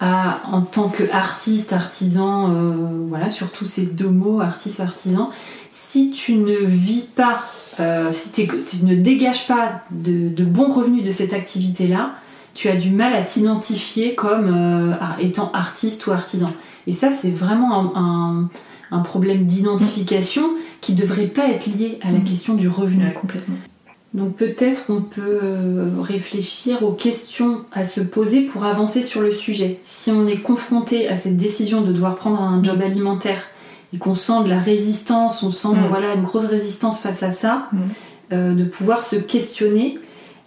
à, 0.00 0.40
en 0.50 0.60
tant 0.62 0.88
qu'artiste, 0.88 1.72
artisan, 1.72 2.50
euh, 2.50 2.72
voilà, 3.08 3.30
surtout 3.30 3.66
ces 3.66 3.82
deux 3.86 4.08
mots, 4.08 4.40
artiste, 4.40 4.80
artisan. 4.80 5.30
Si 5.70 6.10
tu 6.10 6.34
ne 6.36 6.56
vis 6.64 7.08
pas, 7.14 7.42
euh, 7.80 8.12
si 8.12 8.30
tu 8.32 8.48
ne 8.84 8.94
dégages 8.94 9.46
pas 9.46 9.82
de, 9.90 10.28
de 10.28 10.44
bons 10.44 10.70
revenus 10.72 11.04
de 11.04 11.10
cette 11.10 11.32
activité-là, 11.32 12.12
tu 12.54 12.68
as 12.68 12.76
du 12.76 12.90
mal 12.90 13.14
à 13.14 13.22
t'identifier 13.22 14.14
comme 14.14 14.46
euh, 14.54 14.92
étant 15.20 15.50
artiste 15.52 16.06
ou 16.06 16.12
artisan. 16.12 16.52
Et 16.86 16.92
ça, 16.92 17.10
c'est 17.10 17.30
vraiment 17.30 17.96
un, 17.96 18.00
un- 18.00 18.48
un 18.90 19.00
problème 19.00 19.46
d'identification 19.46 20.50
qui 20.80 20.92
devrait 20.94 21.26
pas 21.26 21.48
être 21.48 21.66
lié 21.66 21.98
à 22.02 22.12
la 22.12 22.18
Mm. 22.18 22.24
question 22.24 22.54
du 22.54 22.68
revenu. 22.68 23.04
Ouais, 23.04 23.12
complètement. 23.14 23.56
Donc 24.14 24.36
peut-être 24.36 24.84
on 24.90 25.00
peut 25.00 25.40
euh, 25.42 25.88
réfléchir 26.00 26.84
aux 26.84 26.92
questions 26.92 27.62
à 27.72 27.84
se 27.84 28.00
poser 28.00 28.42
pour 28.42 28.64
avancer 28.64 29.02
sur 29.02 29.20
le 29.20 29.32
sujet. 29.32 29.80
Si 29.82 30.10
on 30.12 30.26
est 30.28 30.36
confronté 30.38 31.08
à 31.08 31.16
cette 31.16 31.36
décision 31.36 31.80
de 31.80 31.92
devoir 31.92 32.14
prendre 32.14 32.40
un 32.40 32.62
job 32.62 32.80
alimentaire 32.80 33.42
et 33.92 33.98
qu'on 33.98 34.14
sent 34.14 34.44
de 34.44 34.48
la 34.48 34.60
résistance, 34.60 35.42
on 35.42 35.50
sent 35.50 35.68
Mm. 35.74 35.86
voilà 35.88 36.14
une 36.14 36.22
grosse 36.22 36.44
résistance 36.46 37.00
face 37.00 37.22
à 37.24 37.32
ça, 37.32 37.68
Mm. 37.72 37.78
euh, 38.32 38.54
de 38.54 38.64
pouvoir 38.64 39.02
se 39.02 39.16
questionner 39.16 39.98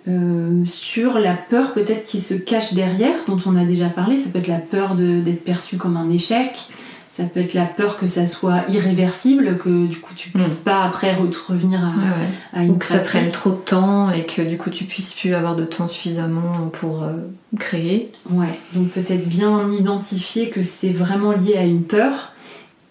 euh, 0.07 0.63
sur 0.65 1.19
la 1.19 1.33
peur 1.33 1.73
peut-être 1.73 2.05
qui 2.05 2.21
se 2.21 2.33
cache 2.35 2.73
derrière, 2.73 3.15
dont 3.27 3.37
on 3.45 3.57
a 3.57 3.65
déjà 3.65 3.89
parlé. 3.89 4.17
Ça 4.17 4.29
peut 4.29 4.39
être 4.39 4.47
la 4.47 4.59
peur 4.59 4.95
d'être 4.95 5.43
perçu 5.43 5.75
comme 5.75 5.97
un 5.97 6.09
échec. 6.09 6.69
Ça 7.17 7.23
peut 7.23 7.39
être 7.39 7.55
la 7.55 7.65
peur 7.65 7.97
que 7.97 8.05
ça 8.05 8.27
soit 8.27 8.61
irréversible, 8.69 9.57
que 9.57 9.87
du 9.87 9.99
coup 9.99 10.13
tu 10.15 10.29
puisses 10.29 10.57
pas 10.59 10.83
après 10.83 11.13
re- 11.15 11.35
revenir 11.47 11.79
à, 11.79 11.87
Ouais, 11.87 12.03
ouais. 12.03 12.59
à 12.59 12.63
une 12.63 12.71
Ou 12.73 12.75
que 12.77 12.85
ça 12.85 12.99
prenne 12.99 13.31
trop 13.31 13.49
de 13.49 13.55
temps 13.55 14.11
et 14.11 14.23
que 14.27 14.43
du 14.43 14.57
coup 14.57 14.69
tu 14.69 14.83
puisses 14.83 15.15
plus 15.15 15.33
avoir 15.33 15.55
de 15.55 15.63
temps 15.65 15.87
suffisamment 15.87 16.69
pour 16.73 17.03
euh, 17.03 17.13
créer. 17.57 18.11
Ouais, 18.29 18.45
donc 18.75 18.89
peut-être 18.89 19.27
bien 19.27 19.67
identifier 19.71 20.49
que 20.51 20.61
c'est 20.61 20.91
vraiment 20.91 21.31
lié 21.31 21.55
à 21.57 21.63
une 21.63 21.81
peur. 21.83 22.33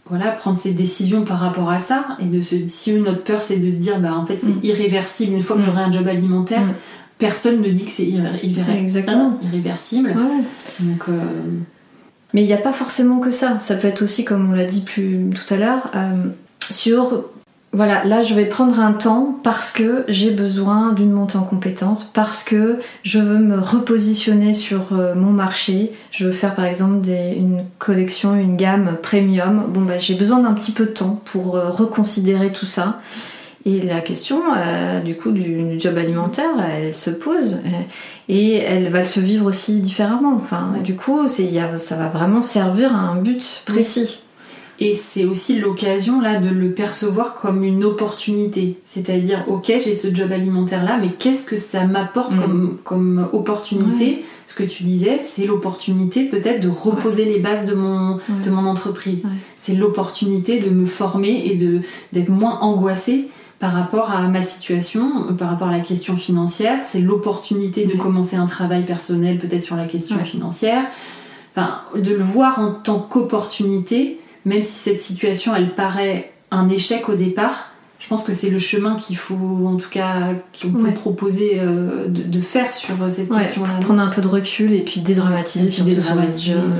Voilà, 0.09 0.33
prendre 0.33 0.59
ses 0.59 0.73
décisions 0.73 1.23
par 1.25 1.39
rapport 1.39 1.71
à 1.71 1.79
ça. 1.79 2.17
Et 2.19 2.25
de 2.27 2.41
se, 2.41 2.67
si 2.67 2.93
notre 2.95 3.23
peur 3.23 3.41
c'est 3.43 3.59
de 3.59 3.71
se 3.71 3.77
dire, 3.77 4.01
bah 4.01 4.15
en 4.17 4.27
fait 4.27 4.39
c'est 4.39 4.49
Mm. 4.57 4.61
irréversible, 4.65 5.35
une 5.35 5.41
fois 5.41 5.55
que 5.57 5.63
Mm. 5.63 5.65
j'aurai 5.67 5.83
un 5.83 5.93
job 5.93 6.09
alimentaire, 6.09 6.63
Mm. 6.63 6.75
personne 7.19 7.61
ne 7.61 7.71
dit 7.71 7.85
que 7.85 7.91
c'est 7.93 8.07
irré- 8.07 8.41
irré- 8.43 8.79
Exactement. 8.81 9.39
irréversible. 9.43 10.15
Donc, 10.81 11.05
euh, 11.11 11.21
Mais 12.37 12.43
il 12.43 12.47
n'y 12.49 12.53
a 12.53 12.59
pas 12.59 12.75
forcément 12.75 13.19
que 13.19 13.31
ça. 13.31 13.59
Ça 13.59 13.77
peut 13.77 13.89
être 13.89 14.03
aussi, 14.03 14.27
comme 14.27 14.51
on 14.51 14.53
l'a 14.55 14.67
dit 14.67 14.83
plus 14.83 15.31
tout 15.31 15.55
à 15.55 15.57
l'heure, 15.57 15.91
euh, 15.95 16.13
sur 16.71 17.25
voilà, 17.73 18.05
là 18.05 18.23
je 18.23 18.35
vais 18.35 18.45
prendre 18.45 18.79
un 18.79 18.93
temps 18.93 19.39
parce 19.43 19.73
que 19.73 20.05
j'ai 20.07 20.31
besoin 20.31 20.93
d'une 20.93 21.13
montée 21.13 21.39
en 21.39 21.45
compétences, 21.45 22.05
parce 22.05 22.45
que 22.45 22.79
je 23.05 23.21
veux 23.21 23.39
me 23.39 23.59
repositionner 23.59 24.53
sur 24.53 24.89
euh, 24.93 25.15
mon 25.15 25.31
marché. 25.31 25.93
Je 26.11 26.27
veux 26.27 26.33
faire 26.33 26.55
par 26.55 26.67
exemple 26.67 27.09
une 27.09 27.65
collection, 27.79 28.35
une 28.35 28.59
gamme 28.59 28.99
premium. 29.03 29.65
Bon, 29.69 29.81
bah, 29.81 29.97
j'ai 29.97 30.15
besoin 30.15 30.41
d'un 30.41 30.53
petit 30.53 30.73
peu 30.73 30.85
de 30.85 30.91
temps 30.91 31.19
pour 31.25 31.57
euh, 31.57 31.71
reconsidérer 31.71 32.53
tout 32.53 32.67
ça. 32.67 33.01
Et 33.69 33.81
la 33.83 34.01
question, 34.01 34.41
euh, 34.57 35.01
du 35.01 35.17
coup, 35.17 35.33
du, 35.33 35.63
du 35.65 35.81
job 35.81 35.99
alimentaire, 35.99 36.51
elle 36.79 36.95
se 36.95 37.11
pose 37.11 37.55
euh, 37.65 37.69
et 38.29 38.55
elle 38.59 38.89
va 38.91 39.03
se 39.03 39.19
vivre 39.21 39.45
aussi 39.47 39.81
différemment. 39.81 40.35
Enfin, 40.41 40.71
Ouais. 40.75 40.83
du 40.83 40.95
coup, 40.95 41.19
y 41.39 41.59
a- 41.59 41.79
ça 41.79 41.97
va 41.97 42.07
vraiment 42.09 42.41
servir 42.43 42.95
à 42.95 43.01
un 43.01 43.17
but 43.17 43.63
précis. 43.67 44.21
Et 44.79 44.93
c'est 44.95 45.25
aussi 45.25 45.59
l'occasion 45.59 46.21
là 46.21 46.39
de 46.39 46.49
le 46.51 46.71
percevoir 46.71 47.35
comme 47.35 47.65
une 47.65 47.83
opportunité. 47.83 48.79
C'est-à-dire, 48.85 49.45
ok, 49.49 49.65
j'ai 49.67 49.95
ce 49.95 50.15
job 50.15 50.31
alimentaire 50.33 50.85
là, 50.85 50.99
mais 51.01 51.09
qu'est-ce 51.19 51.47
que 51.47 51.57
ça 51.59 51.85
m'apporte 51.87 52.33
Mm. 52.33 52.41
comme, 52.41 52.79
comme 52.85 53.29
opportunité 53.33 54.25
Ce 54.49 54.55
que 54.55 54.63
tu 54.63 54.85
disais, 54.85 55.19
c'est 55.23 55.45
l'opportunité 55.45 56.23
peut-être 56.27 56.61
de 56.63 56.69
reposer 56.69 57.25
les 57.25 57.41
bases 57.41 57.65
de 57.65 57.75
mon, 57.75 58.15
Ouais. 58.15 58.21
de 58.45 58.51
mon 58.51 58.67
entreprise. 58.67 59.25
C'est 59.59 59.75
l'opportunité 59.75 60.61
de 60.61 60.71
me 60.71 60.87
former 60.87 61.43
et 61.47 61.57
de, 61.57 61.81
d'être 62.13 62.29
moins 62.29 62.61
angoissée 62.61 63.27
par 63.59 63.73
rapport 63.73 64.11
à 64.11 64.21
ma 64.29 64.43
situation, 64.43 65.35
par 65.37 65.51
rapport 65.51 65.69
à 65.69 65.73
la 65.73 65.81
question 65.81 66.17
financière. 66.17 66.81
C'est 66.85 67.01
l'opportunité 67.01 67.87
de 67.87 67.97
commencer 67.97 68.37
un 68.37 68.47
travail 68.47 68.85
personnel 68.85 69.39
peut-être 69.39 69.63
sur 69.63 69.77
la 69.77 69.87
question 69.87 70.19
financière. 70.19 70.85
Enfin, 71.53 71.81
de 71.95 72.15
le 72.15 72.23
voir 72.23 72.59
en 72.59 72.73
tant 72.73 72.99
qu'opportunité, 72.99 74.21
même 74.45 74.63
si 74.63 74.73
cette 74.73 75.01
situation 75.01 75.57
elle 75.57 75.75
paraît 75.75 76.33
un 76.51 76.69
échec 76.69 77.09
au 77.09 77.15
départ, 77.15 77.71
je 78.07 78.09
pense 78.09 78.23
que 78.23 78.33
c'est 78.33 78.51
le 78.51 78.59
chemin 78.61 78.95
qu'il 78.95 79.17
faut, 79.17 79.35
en 79.67 79.75
tout 79.79 79.91
cas, 79.91 80.29
qu'on 80.63 80.71
peut 80.71 80.85
Ouais. 80.85 80.93
proposer 80.93 81.55
euh, 81.59 82.07
de, 82.07 82.23
de 82.23 82.41
faire 82.41 82.73
sur 82.73 82.95
euh, 83.03 83.11
cette 83.11 83.29
Ouais, 83.29 83.39
question-là. 83.39 83.71
prendre 83.81 84.01
un 84.01 84.07
peu 84.07 84.23
de 84.23 84.29
recul 84.29 84.73
et 84.73 84.83
puis 84.83 85.01
dédramatiser 85.01 85.69
sur 85.71 85.85
le 85.85 85.91
job, 85.93 86.05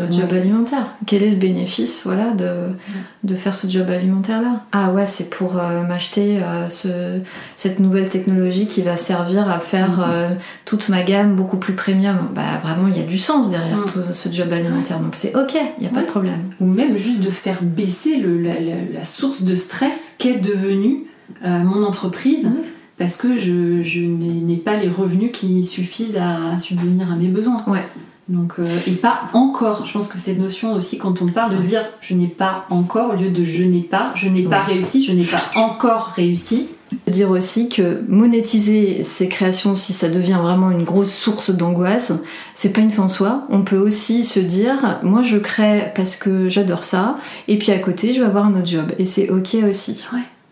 le 0.09 0.13
job 0.13 0.31
ouais. 0.31 0.39
alimentaire. 0.39 0.87
Quel 1.05 1.25
est 1.25 1.31
le 1.31 1.37
bénéfice 1.37 2.03
voilà, 2.07 2.31
de, 2.31 2.69
de 3.25 3.35
faire 3.35 3.57
ce 3.57 3.67
job 3.69 3.91
alimentaire-là? 3.91 4.63
Ah 4.71 4.93
ouais, 4.93 5.05
c'est 5.07 5.29
pour 5.31 5.59
euh, 5.59 5.83
m'acheter 5.83 6.39
euh, 6.41 6.69
ce, 6.69 7.19
cette 7.57 7.81
nouvelle 7.81 8.09
technologie 8.09 8.67
qui 8.67 8.83
va 8.83 8.97
servir 8.97 9.51
à 9.51 9.59
faire 9.59 9.91
Mhm. 9.99 10.05
euh, 10.09 10.29
toute 10.65 10.89
ma 10.91 11.03
gamme 11.03 11.35
beaucoup 11.35 11.57
plus 11.57 11.73
premium. 11.73 12.29
Bah 12.37 12.61
vraiment, 12.63 12.87
il 12.87 12.97
y 12.97 13.01
a 13.01 13.07
du 13.07 13.19
sens 13.19 13.51
derrière 13.51 13.79
Mhm. 13.79 13.87
tout 13.87 14.01
ce 14.13 14.31
job 14.31 14.53
alimentaire. 14.53 15.01
Donc 15.01 15.17
c'est 15.17 15.35
ok, 15.35 15.57
il 15.79 15.83
n'y 15.83 15.89
a 15.89 15.93
pas 15.93 16.03
de 16.03 16.07
problème. 16.07 16.43
Ou 16.61 16.67
même 16.67 16.97
juste 16.97 17.19
de 17.21 17.31
faire 17.31 17.59
baisser 17.63 18.17
le- 18.19 18.41
la, 18.41 18.61
la- 18.61 18.77
la 18.95 19.05
source 19.05 19.43
de 19.43 19.57
stress 19.57 20.15
qu'est 20.19 20.39
devenue 20.41 21.07
euh, 21.45 21.59
mon 21.61 21.85
entreprise. 21.85 22.49
Parce 22.99 23.19
que 23.19 23.37
je, 23.37 23.83
je 23.83 24.01
n'ai 24.01 24.57
pas 24.57 24.77
les 24.77 24.89
revenus 24.89 25.31
qui 25.31 25.63
suffisent 25.65 26.17
à, 26.17 26.53
à 26.53 26.59
subvenir 26.59 27.13
à 27.13 27.17
mes 27.17 27.29
besoins. 27.29 27.63
Ouais. 27.67 27.85
Donc, 28.29 28.55
euh, 28.59 28.65
et 28.87 28.93
pas 28.93 29.25
encore. 29.35 29.85
Je 29.85 29.93
pense 29.93 30.09
que 30.09 30.17
cette 30.17 30.39
notion 30.39 30.73
aussi, 30.75 30.97
quand 30.97 31.21
on 31.21 31.27
parle 31.27 31.53
de 31.53 31.59
Ouais. 31.61 31.67
dire 31.69 31.83
je 32.01 32.15
n'ai 32.15 32.27
pas 32.27 32.65
encore, 32.71 33.11
au 33.13 33.17
lieu 33.17 33.31
de 33.31 33.45
je 33.45 33.63
n'ai 33.65 33.83
pas, 33.83 34.13
je 34.15 34.29
n'ai 34.31 34.43
pas 34.45 34.63
réussi, 34.63 35.05
je 35.05 35.13
n'ai 35.13 35.25
pas 35.25 35.61
encore 35.61 36.13
réussi. 36.17 36.69
Dire 37.07 37.31
aussi 37.31 37.69
que 37.69 38.01
monétiser 38.09 39.03
ces 39.03 39.29
créations, 39.29 39.77
si 39.77 39.93
ça 39.93 40.09
devient 40.09 40.39
vraiment 40.41 40.71
une 40.71 40.83
grosse 40.85 41.13
source 41.13 41.51
d'angoisse, 41.51 42.15
c'est 42.55 42.73
pas 42.73 42.81
une 42.81 42.91
fin 42.91 43.03
en 43.05 43.09
soi. 43.11 43.47
On 43.51 43.61
peut 43.61 43.77
aussi 43.79 44.25
se 44.25 44.41
dire, 44.41 45.01
moi 45.03 45.23
je 45.23 45.37
crée 45.37 45.93
parce 45.95 46.17
que 46.17 46.49
j'adore 46.49 46.85
ça, 46.85 47.17
et 47.47 47.59
puis 47.59 47.73
à 47.73 47.79
côté 47.79 48.13
je 48.15 48.21
vais 48.21 48.27
avoir 48.27 48.47
un 48.47 48.55
autre 48.55 48.67
job, 48.67 48.93
et 48.99 49.05
c'est 49.05 49.29
ok 49.31 49.57
aussi. 49.69 50.05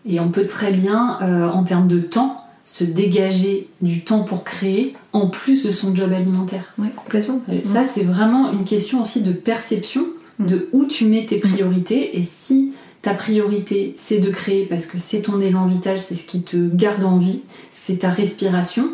Et 0.05 0.19
on 0.19 0.29
peut 0.29 0.45
très 0.45 0.71
bien, 0.71 1.17
euh, 1.21 1.47
en 1.47 1.63
termes 1.63 1.87
de 1.87 1.99
temps, 1.99 2.41
se 2.63 2.83
dégager 2.83 3.67
du 3.81 4.03
temps 4.03 4.23
pour 4.23 4.43
créer 4.43 4.95
en 5.13 5.27
plus 5.27 5.65
de 5.65 5.71
son 5.71 5.95
job 5.95 6.11
alimentaire. 6.13 6.73
Ouais, 6.77 6.89
complètement. 6.95 7.41
Euh, 7.49 7.59
Ça, 7.63 7.85
c'est 7.85 8.03
vraiment 8.03 8.51
une 8.51 8.65
question 8.65 9.01
aussi 9.01 9.21
de 9.21 9.31
perception 9.31 10.05
de 10.39 10.67
où 10.73 10.85
tu 10.85 11.05
mets 11.05 11.25
tes 11.25 11.37
priorités. 11.37 12.17
Et 12.17 12.23
si 12.23 12.73
ta 13.01 13.13
priorité, 13.13 13.93
c'est 13.97 14.19
de 14.19 14.29
créer 14.29 14.65
parce 14.65 14.87
que 14.87 14.97
c'est 14.97 15.21
ton 15.21 15.39
élan 15.39 15.67
vital, 15.67 15.99
c'est 15.99 16.15
ce 16.15 16.25
qui 16.25 16.41
te 16.41 16.57
garde 16.57 17.03
en 17.03 17.17
vie, 17.17 17.41
c'est 17.71 17.99
ta 17.99 18.09
respiration, 18.09 18.89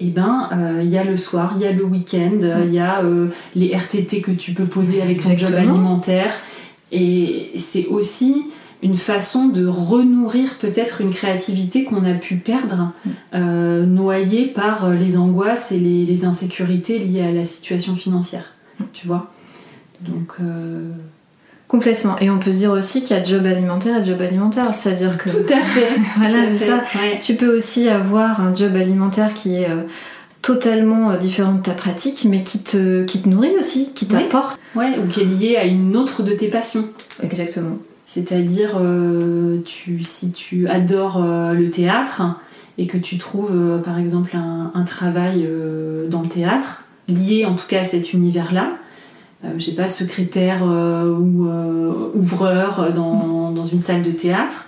et 0.00 0.08
ben 0.08 0.48
euh, 0.52 0.82
il 0.82 0.90
y 0.90 0.98
a 0.98 1.04
le 1.04 1.16
soir, 1.16 1.54
il 1.56 1.62
y 1.62 1.66
a 1.66 1.72
le 1.72 1.84
week-end, 1.84 2.38
euh, 2.42 2.64
il 2.66 2.74
y 2.74 2.80
a 2.80 3.02
euh, 3.02 3.28
les 3.54 3.74
RTT 3.76 4.22
que 4.22 4.32
tu 4.32 4.52
peux 4.52 4.64
poser 4.64 5.00
avec 5.00 5.22
ton 5.22 5.36
job 5.36 5.54
alimentaire. 5.54 6.34
Et 6.90 7.52
c'est 7.56 7.86
aussi 7.86 8.44
une 8.84 8.94
façon 8.96 9.46
de 9.46 9.66
renourrir 9.66 10.56
peut-être 10.60 11.00
une 11.00 11.10
créativité 11.10 11.84
qu'on 11.84 12.04
a 12.04 12.12
pu 12.12 12.36
perdre, 12.36 12.92
euh, 13.34 13.86
noyée 13.86 14.46
par 14.46 14.84
euh, 14.84 14.94
les 14.94 15.16
angoisses 15.16 15.72
et 15.72 15.78
les, 15.78 16.04
les 16.04 16.24
insécurités 16.26 16.98
liées 16.98 17.22
à 17.22 17.32
la 17.32 17.44
situation 17.44 17.96
financière. 17.96 18.52
Tu 18.92 19.06
vois 19.06 19.32
Donc, 20.02 20.34
euh, 20.40 20.90
Complètement. 21.66 22.18
Et 22.18 22.28
on 22.28 22.38
peut 22.38 22.52
se 22.52 22.58
dire 22.58 22.72
aussi 22.72 23.02
qu'il 23.02 23.16
y 23.16 23.18
a 23.18 23.24
job 23.24 23.46
alimentaire 23.46 24.02
et 24.02 24.04
job 24.04 24.20
alimentaire, 24.20 24.74
c'est-à-dire 24.74 25.16
que 25.16 25.30
tout 25.30 25.52
à 25.52 25.62
fait. 25.62 25.88
voilà, 26.18 26.40
c'est 26.58 26.66
ça. 26.66 26.76
ouais. 26.76 27.18
Tu 27.22 27.36
peux 27.36 27.56
aussi 27.56 27.88
avoir 27.88 28.42
un 28.42 28.54
job 28.54 28.76
alimentaire 28.76 29.32
qui 29.32 29.56
est 29.56 29.70
euh, 29.70 29.84
totalement 30.42 31.16
différent 31.16 31.54
de 31.54 31.62
ta 31.62 31.72
pratique, 31.72 32.26
mais 32.28 32.42
qui 32.42 32.62
te, 32.62 33.04
qui 33.04 33.22
te 33.22 33.28
nourrit 33.30 33.56
aussi, 33.58 33.92
qui 33.94 34.06
t'apporte. 34.06 34.60
Ouais, 34.76 34.98
ou 34.98 35.08
qui 35.08 35.22
est 35.22 35.24
lié 35.24 35.56
à 35.56 35.64
une 35.64 35.96
autre 35.96 36.22
de 36.22 36.32
tes 36.32 36.48
passions. 36.48 36.86
Exactement. 37.22 37.78
C'est-à-dire, 38.14 38.78
euh, 38.80 39.58
tu, 39.64 40.00
si 40.04 40.30
tu 40.30 40.68
adores 40.68 41.20
euh, 41.20 41.52
le 41.52 41.68
théâtre 41.70 42.22
et 42.78 42.86
que 42.86 42.96
tu 42.96 43.18
trouves, 43.18 43.50
euh, 43.54 43.78
par 43.78 43.98
exemple, 43.98 44.36
un, 44.36 44.70
un 44.72 44.84
travail 44.84 45.48
dans 46.08 46.22
le 46.22 46.28
théâtre, 46.28 46.84
lié 47.08 47.44
en 47.44 47.56
tout 47.56 47.66
cas 47.68 47.80
à 47.80 47.84
cet 47.84 48.12
univers-là, 48.12 48.74
je 49.58 49.64
sais 49.64 49.72
pas, 49.74 49.88
secrétaire 49.88 50.62
ou 50.64 51.46
ouvreur 52.14 52.92
dans, 52.94 53.50
dans 53.50 53.64
une 53.64 53.82
salle 53.82 54.02
de 54.02 54.10
théâtre, 54.10 54.66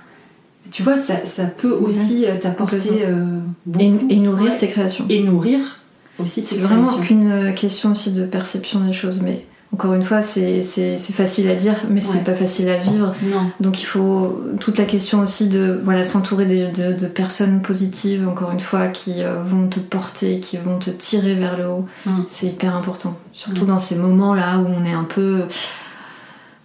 tu 0.73 0.83
vois, 0.83 0.99
ça, 0.99 1.25
ça 1.25 1.45
peut 1.45 1.71
aussi 1.71 2.27
t'apporter 2.41 2.91
euh, 3.07 3.39
Et, 3.79 3.91
beaucoup. 3.91 4.07
et 4.11 4.17
nourrir 4.17 4.51
Ouais. 4.51 4.57
tes 4.57 4.67
créations. 4.69 5.07
Et 5.09 5.23
nourrir 5.23 5.79
aussi 6.19 6.41
tes 6.41 6.47
C'est 6.47 6.61
vraiment 6.61 6.93
qu'une 6.99 7.55
question 7.55 7.93
aussi 7.93 8.13
de 8.13 8.27
perception 8.27 8.81
des 8.81 8.93
choses, 8.93 9.21
mais 9.23 9.45
encore 9.73 9.93
une 9.95 10.03
fois, 10.03 10.23
c'est 10.23 10.63
facile 11.13 11.49
à 11.51 11.55
dire, 11.55 11.75
mais 11.91 12.01
c'est 12.01 12.19
Ouais. 12.19 12.25
pas 12.25 12.35
facile 12.35 12.69
à 12.71 12.77
vivre. 12.77 13.15
Non, 13.25 13.51
Donc 13.61 13.83
il 13.83 13.85
faut 13.87 14.41
toute 14.61 14.79
la 14.79 14.85
question 14.85 15.21
aussi 15.21 15.49
de 15.49 15.81
voilà 15.85 16.03
s'entourer 16.05 16.47
de, 16.47 16.93
de 16.95 17.07
personnes 17.07 17.61
positives, 17.61 18.27
encore 18.27 18.53
une 18.53 18.61
fois, 18.61 18.87
qui 18.89 19.23
euh, 19.23 19.43
vont 19.45 19.67
te 19.69 19.81
porter, 19.81 20.41
qui 20.41 20.57
vont 20.57 20.79
te 20.79 20.91
tirer 20.91 21.35
vers 21.35 21.59
le 21.59 21.69
haut. 21.69 21.85
Mm. 22.07 22.23
C'est 22.27 22.47
hyper 22.47 22.75
important, 22.77 23.19
surtout 23.33 23.65
Mm. 23.65 23.69
dans 23.69 23.79
ces 23.79 23.97
moments-là 23.97 24.59
où 24.59 24.67
on 24.67 24.85
est 24.85 24.93
un 24.95 25.05
peu 25.05 25.43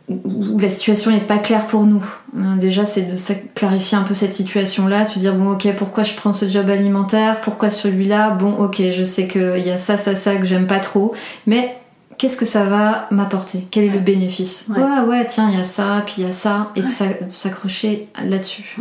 où 0.09 0.57
la 0.59 0.69
situation 0.69 1.11
n'est 1.11 1.19
pas 1.21 1.37
claire 1.37 1.67
pour 1.67 1.85
nous. 1.85 2.03
Hein, 2.37 2.57
Déjà, 2.57 2.85
c'est 2.85 3.03
de 3.03 3.15
clarifier 3.55 3.97
un 3.97 4.01
peu 4.03 4.13
cette 4.13 4.33
situation-là, 4.33 5.05
de 5.05 5.09
se 5.09 5.19
dire 5.19 5.33
bon, 5.35 5.51
ok, 5.53 5.67
pourquoi 5.77 6.03
je 6.03 6.13
prends 6.15 6.33
ce 6.33 6.49
job 6.49 6.69
alimentaire, 6.69 7.39
pourquoi 7.41 7.69
celui-là, 7.69 8.31
bon, 8.31 8.51
ok, 8.57 8.81
je 8.93 9.03
sais 9.05 9.27
qu'il 9.27 9.63
y 9.65 9.69
a 9.71 9.77
ça, 9.77 9.97
ça, 9.97 10.15
ça 10.15 10.35
que 10.35 10.45
j'aime 10.45 10.67
pas 10.67 10.79
trop, 10.79 11.13
mais 11.47 11.77
qu'est-ce 12.21 12.37
que 12.37 12.45
ça 12.45 12.65
va 12.65 13.07
m'apporter? 13.09 13.65
Quel 13.71 13.85
est 13.85 13.89
le 13.89 13.99
bénéfice? 13.99 14.67
Ouais. 14.69 14.77
Ouais, 14.77 14.99
ouais, 15.07 15.25
tiens, 15.25 15.49
il 15.49 15.57
y 15.57 15.59
a 15.59 15.63
ça, 15.63 16.03
puis 16.05 16.15
il 16.19 16.23
y 16.23 16.27
a 16.27 16.31
ça, 16.31 16.71
et 16.75 16.83
de 16.83 16.87
s'accrocher 17.29 18.09
là-dessus. 18.23 18.77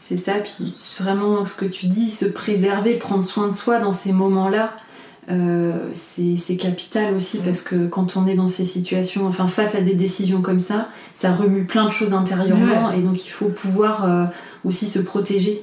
c'est 0.00 0.16
ça. 0.16 0.32
Puis 0.42 0.72
vraiment, 0.98 1.44
ce 1.44 1.54
que 1.54 1.66
tu 1.66 1.86
dis, 1.86 2.10
se 2.10 2.24
préserver, 2.24 2.94
prendre 2.94 3.22
soin 3.22 3.48
de 3.48 3.52
soi 3.52 3.78
dans 3.78 3.92
ces 3.92 4.12
moments-là, 4.12 4.72
euh, 5.30 5.90
c'est 5.92 6.56
capital 6.56 7.14
aussi 7.14 7.36
parce 7.44 7.60
que 7.60 7.86
quand 7.88 8.16
on 8.16 8.26
est 8.26 8.36
dans 8.36 8.48
ces 8.48 8.64
situations, 8.64 9.26
enfin 9.26 9.46
face 9.46 9.74
à 9.74 9.82
des 9.82 9.94
décisions 9.94 10.40
comme 10.40 10.60
ça, 10.60 10.88
ça 11.12 11.34
remue 11.34 11.66
plein 11.66 11.84
de 11.84 11.92
choses 11.92 12.14
intérieurement 12.14 12.90
et 12.92 13.02
donc 13.02 13.26
il 13.26 13.28
faut 13.28 13.50
pouvoir 13.50 14.06
euh, 14.06 14.24
aussi 14.64 14.88
se 14.88 14.98
protéger. 14.98 15.62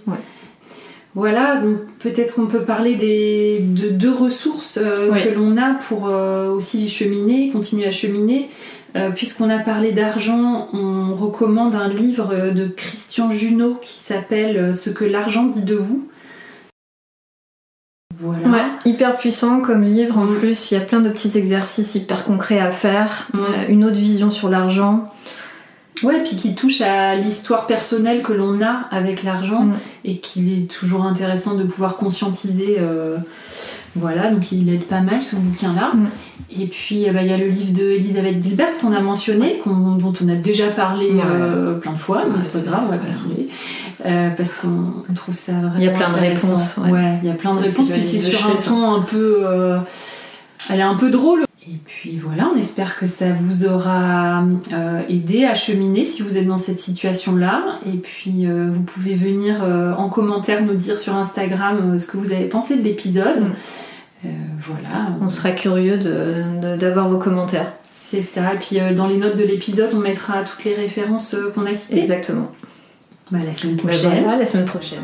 Voilà, 1.16 1.62
donc 1.62 1.78
peut-être 2.00 2.40
on 2.40 2.46
peut 2.46 2.64
parler 2.64 2.96
des, 2.96 3.60
de 3.62 3.88
deux 3.90 4.12
ressources 4.12 4.78
euh, 4.82 5.10
Oui. 5.14 5.24
que 5.24 5.30
l'on 5.30 5.56
a 5.56 5.74
pour 5.76 6.08
euh, 6.08 6.50
aussi 6.52 6.88
cheminer, 6.90 7.52
continuer 7.52 7.86
à 7.88 7.92
cheminer. 7.92 8.50
Euh, 8.98 9.10
Puisqu'on 9.12 9.50
a 9.50 9.60
parlé 9.60 9.92
d'argent, 9.94 10.68
on 10.74 11.14
recommande 11.14 11.74
un 11.76 11.88
livre 11.90 12.52
de 12.54 12.68
Christian 12.68 13.30
Junot 13.32 13.76
qui 13.82 13.94
s'appelle 14.00 14.76
Ce 14.76 14.90
que 14.90 15.04
l'argent 15.06 15.44
dit 15.46 15.64
de 15.64 15.76
vous. 15.76 16.08
Voilà. 18.18 18.48
Ouais, 18.48 18.64
hyper 18.86 19.16
puissant 19.16 19.62
comme 19.62 19.84
livre. 19.84 20.18
En 20.18 20.26
Mm. 20.26 20.38
plus, 20.40 20.72
il 20.72 20.76
y 20.76 20.78
a 20.78 20.82
plein 20.82 21.02
de 21.02 21.10
petits 21.10 21.38
exercices 21.38 21.96
hyper 21.96 22.24
concrets 22.24 22.60
à 22.60 22.72
faire. 22.72 23.28
Mm. 23.34 23.40
Une 23.70 23.84
autre 23.86 23.98
vision 23.98 24.32
sur 24.32 24.50
l'argent. 24.50 25.12
Ouais, 26.04 26.22
puis 26.24 26.36
qui 26.36 26.56
touche 26.56 26.82
à 26.82 27.16
l'histoire 27.16 27.68
personnelle 27.68 28.22
que 28.22 28.34
l'on 28.34 28.62
a 28.62 28.88
avec 28.92 29.24
l'argent 29.24 29.62
Mm. 29.64 29.74
et 30.04 30.18
qu'il 30.18 30.52
est 30.52 30.68
toujours 30.70 31.04
intéressant 31.06 31.56
de 31.56 31.64
pouvoir 31.64 31.96
conscientiser. 31.98 32.78
euh, 32.80 33.18
voilà, 33.96 34.30
donc 34.30 34.52
il 34.52 34.68
aide 34.74 34.84
pas 34.86 35.00
mal 35.00 35.24
ce 35.24 35.38
bouquin-là. 35.38 35.92
Mm. 35.94 36.08
Et 36.62 36.68
puis 36.68 37.08
euh, 37.08 37.14
bah, 37.14 37.22
il 37.22 37.30
y 37.30 37.34
a 37.34 37.38
le 37.38 37.48
livre 37.48 37.72
de 37.74 37.92
Elisabeth 37.92 38.44
Gilbert 38.44 38.78
qu'on 38.80 38.92
a 38.94 39.00
mentionné, 39.00 39.62
dont 39.66 40.14
on 40.24 40.30
a 40.30 40.36
déjà 40.36 40.68
parlé 40.68 41.08
Ouais. 41.12 41.22
euh, 41.26 41.74
plein 41.80 41.94
de 41.94 41.98
fois, 41.98 42.24
mais 42.28 42.36
Ouais, 42.36 42.42
c'est 42.48 42.66
pas 42.66 42.72
grave, 42.72 42.84
on 42.88 42.92
va 42.92 42.98
continuer. 42.98 43.48
Euh, 44.06 44.30
parce 44.36 44.54
qu'on 44.56 44.94
on 45.10 45.14
trouve 45.14 45.36
ça 45.36 45.54
vraiment. 45.54 45.76
Il 45.78 45.84
y 45.86 45.88
a 45.88 45.92
plein 45.92 46.10
de 46.10 46.20
réponses, 46.20 46.78
ouais. 46.84 46.92
Ouais, 46.92 47.20
il 47.24 47.30
y 47.30 47.32
a 47.32 47.36
plein 47.36 47.56
de 47.56 47.66
Ça, 47.66 47.82
réponses, 47.82 47.88
puis 47.90 48.02
c'est 48.04 48.20
sur 48.20 48.46
un 48.48 48.56
ton 48.56 48.96
un 48.96 49.02
peu. 49.02 49.46
elle 50.70 50.80
est 50.80 50.84
un 50.84 50.96
peu 50.96 51.10
drôle. 51.10 51.45
Et 51.68 51.78
puis 51.84 52.16
voilà, 52.18 52.48
on 52.54 52.58
espère 52.58 52.96
que 52.96 53.08
ça 53.08 53.34
vous 53.34 53.66
aura 53.66 54.44
euh, 54.72 55.02
aidé 55.10 55.46
à 55.46 55.56
cheminer 55.56 56.06
si 56.06 56.22
vous 56.22 56.38
êtes 56.38 56.46
dans 56.46 56.58
cette 56.58 56.80
situation-là. 56.80 57.80
Et 57.88 57.98
puis 57.98 58.46
euh, 58.46 58.70
vous 58.70 58.84
pouvez 58.84 59.16
venir 59.16 59.64
euh, 59.64 59.92
en 59.94 60.10
commentaire 60.10 60.62
nous 60.62 60.76
dire 60.76 61.00
sur 61.00 61.16
Instagram 61.16 61.98
ce 61.98 62.06
que 62.06 62.18
vous 62.18 62.34
avez 62.34 62.46
pensé 62.46 62.78
de 62.78 62.84
l'épisode. 62.84 63.42
Mm. 64.24 64.30
Voilà. 64.60 65.18
On 65.22 65.30
sera 65.30 65.52
curieux 65.52 65.98
d'avoir 66.78 67.10
vos 67.10 67.20
commentaires. 67.20 67.74
C'est 68.10 68.22
ça. 68.22 68.54
Et 68.54 68.58
puis 68.58 68.80
dans 68.96 69.08
les 69.08 69.18
notes 69.18 69.38
de 69.38 69.44
l'épisode, 69.44 69.90
on 69.94 70.00
mettra 70.00 70.44
toutes 70.44 70.64
les 70.64 70.74
références 70.74 71.36
qu'on 71.54 71.66
a 71.66 71.74
citées. 71.74 72.02
Exactement. 72.02 72.52
Bah, 73.32 73.40
la 73.46 73.54
semaine 73.54 73.76
Ben 73.76 73.88
prochaine. 73.88 74.24
voilà, 74.24 74.38
la 74.38 74.46
semaine 74.46 74.66
prochaine. 74.66 75.04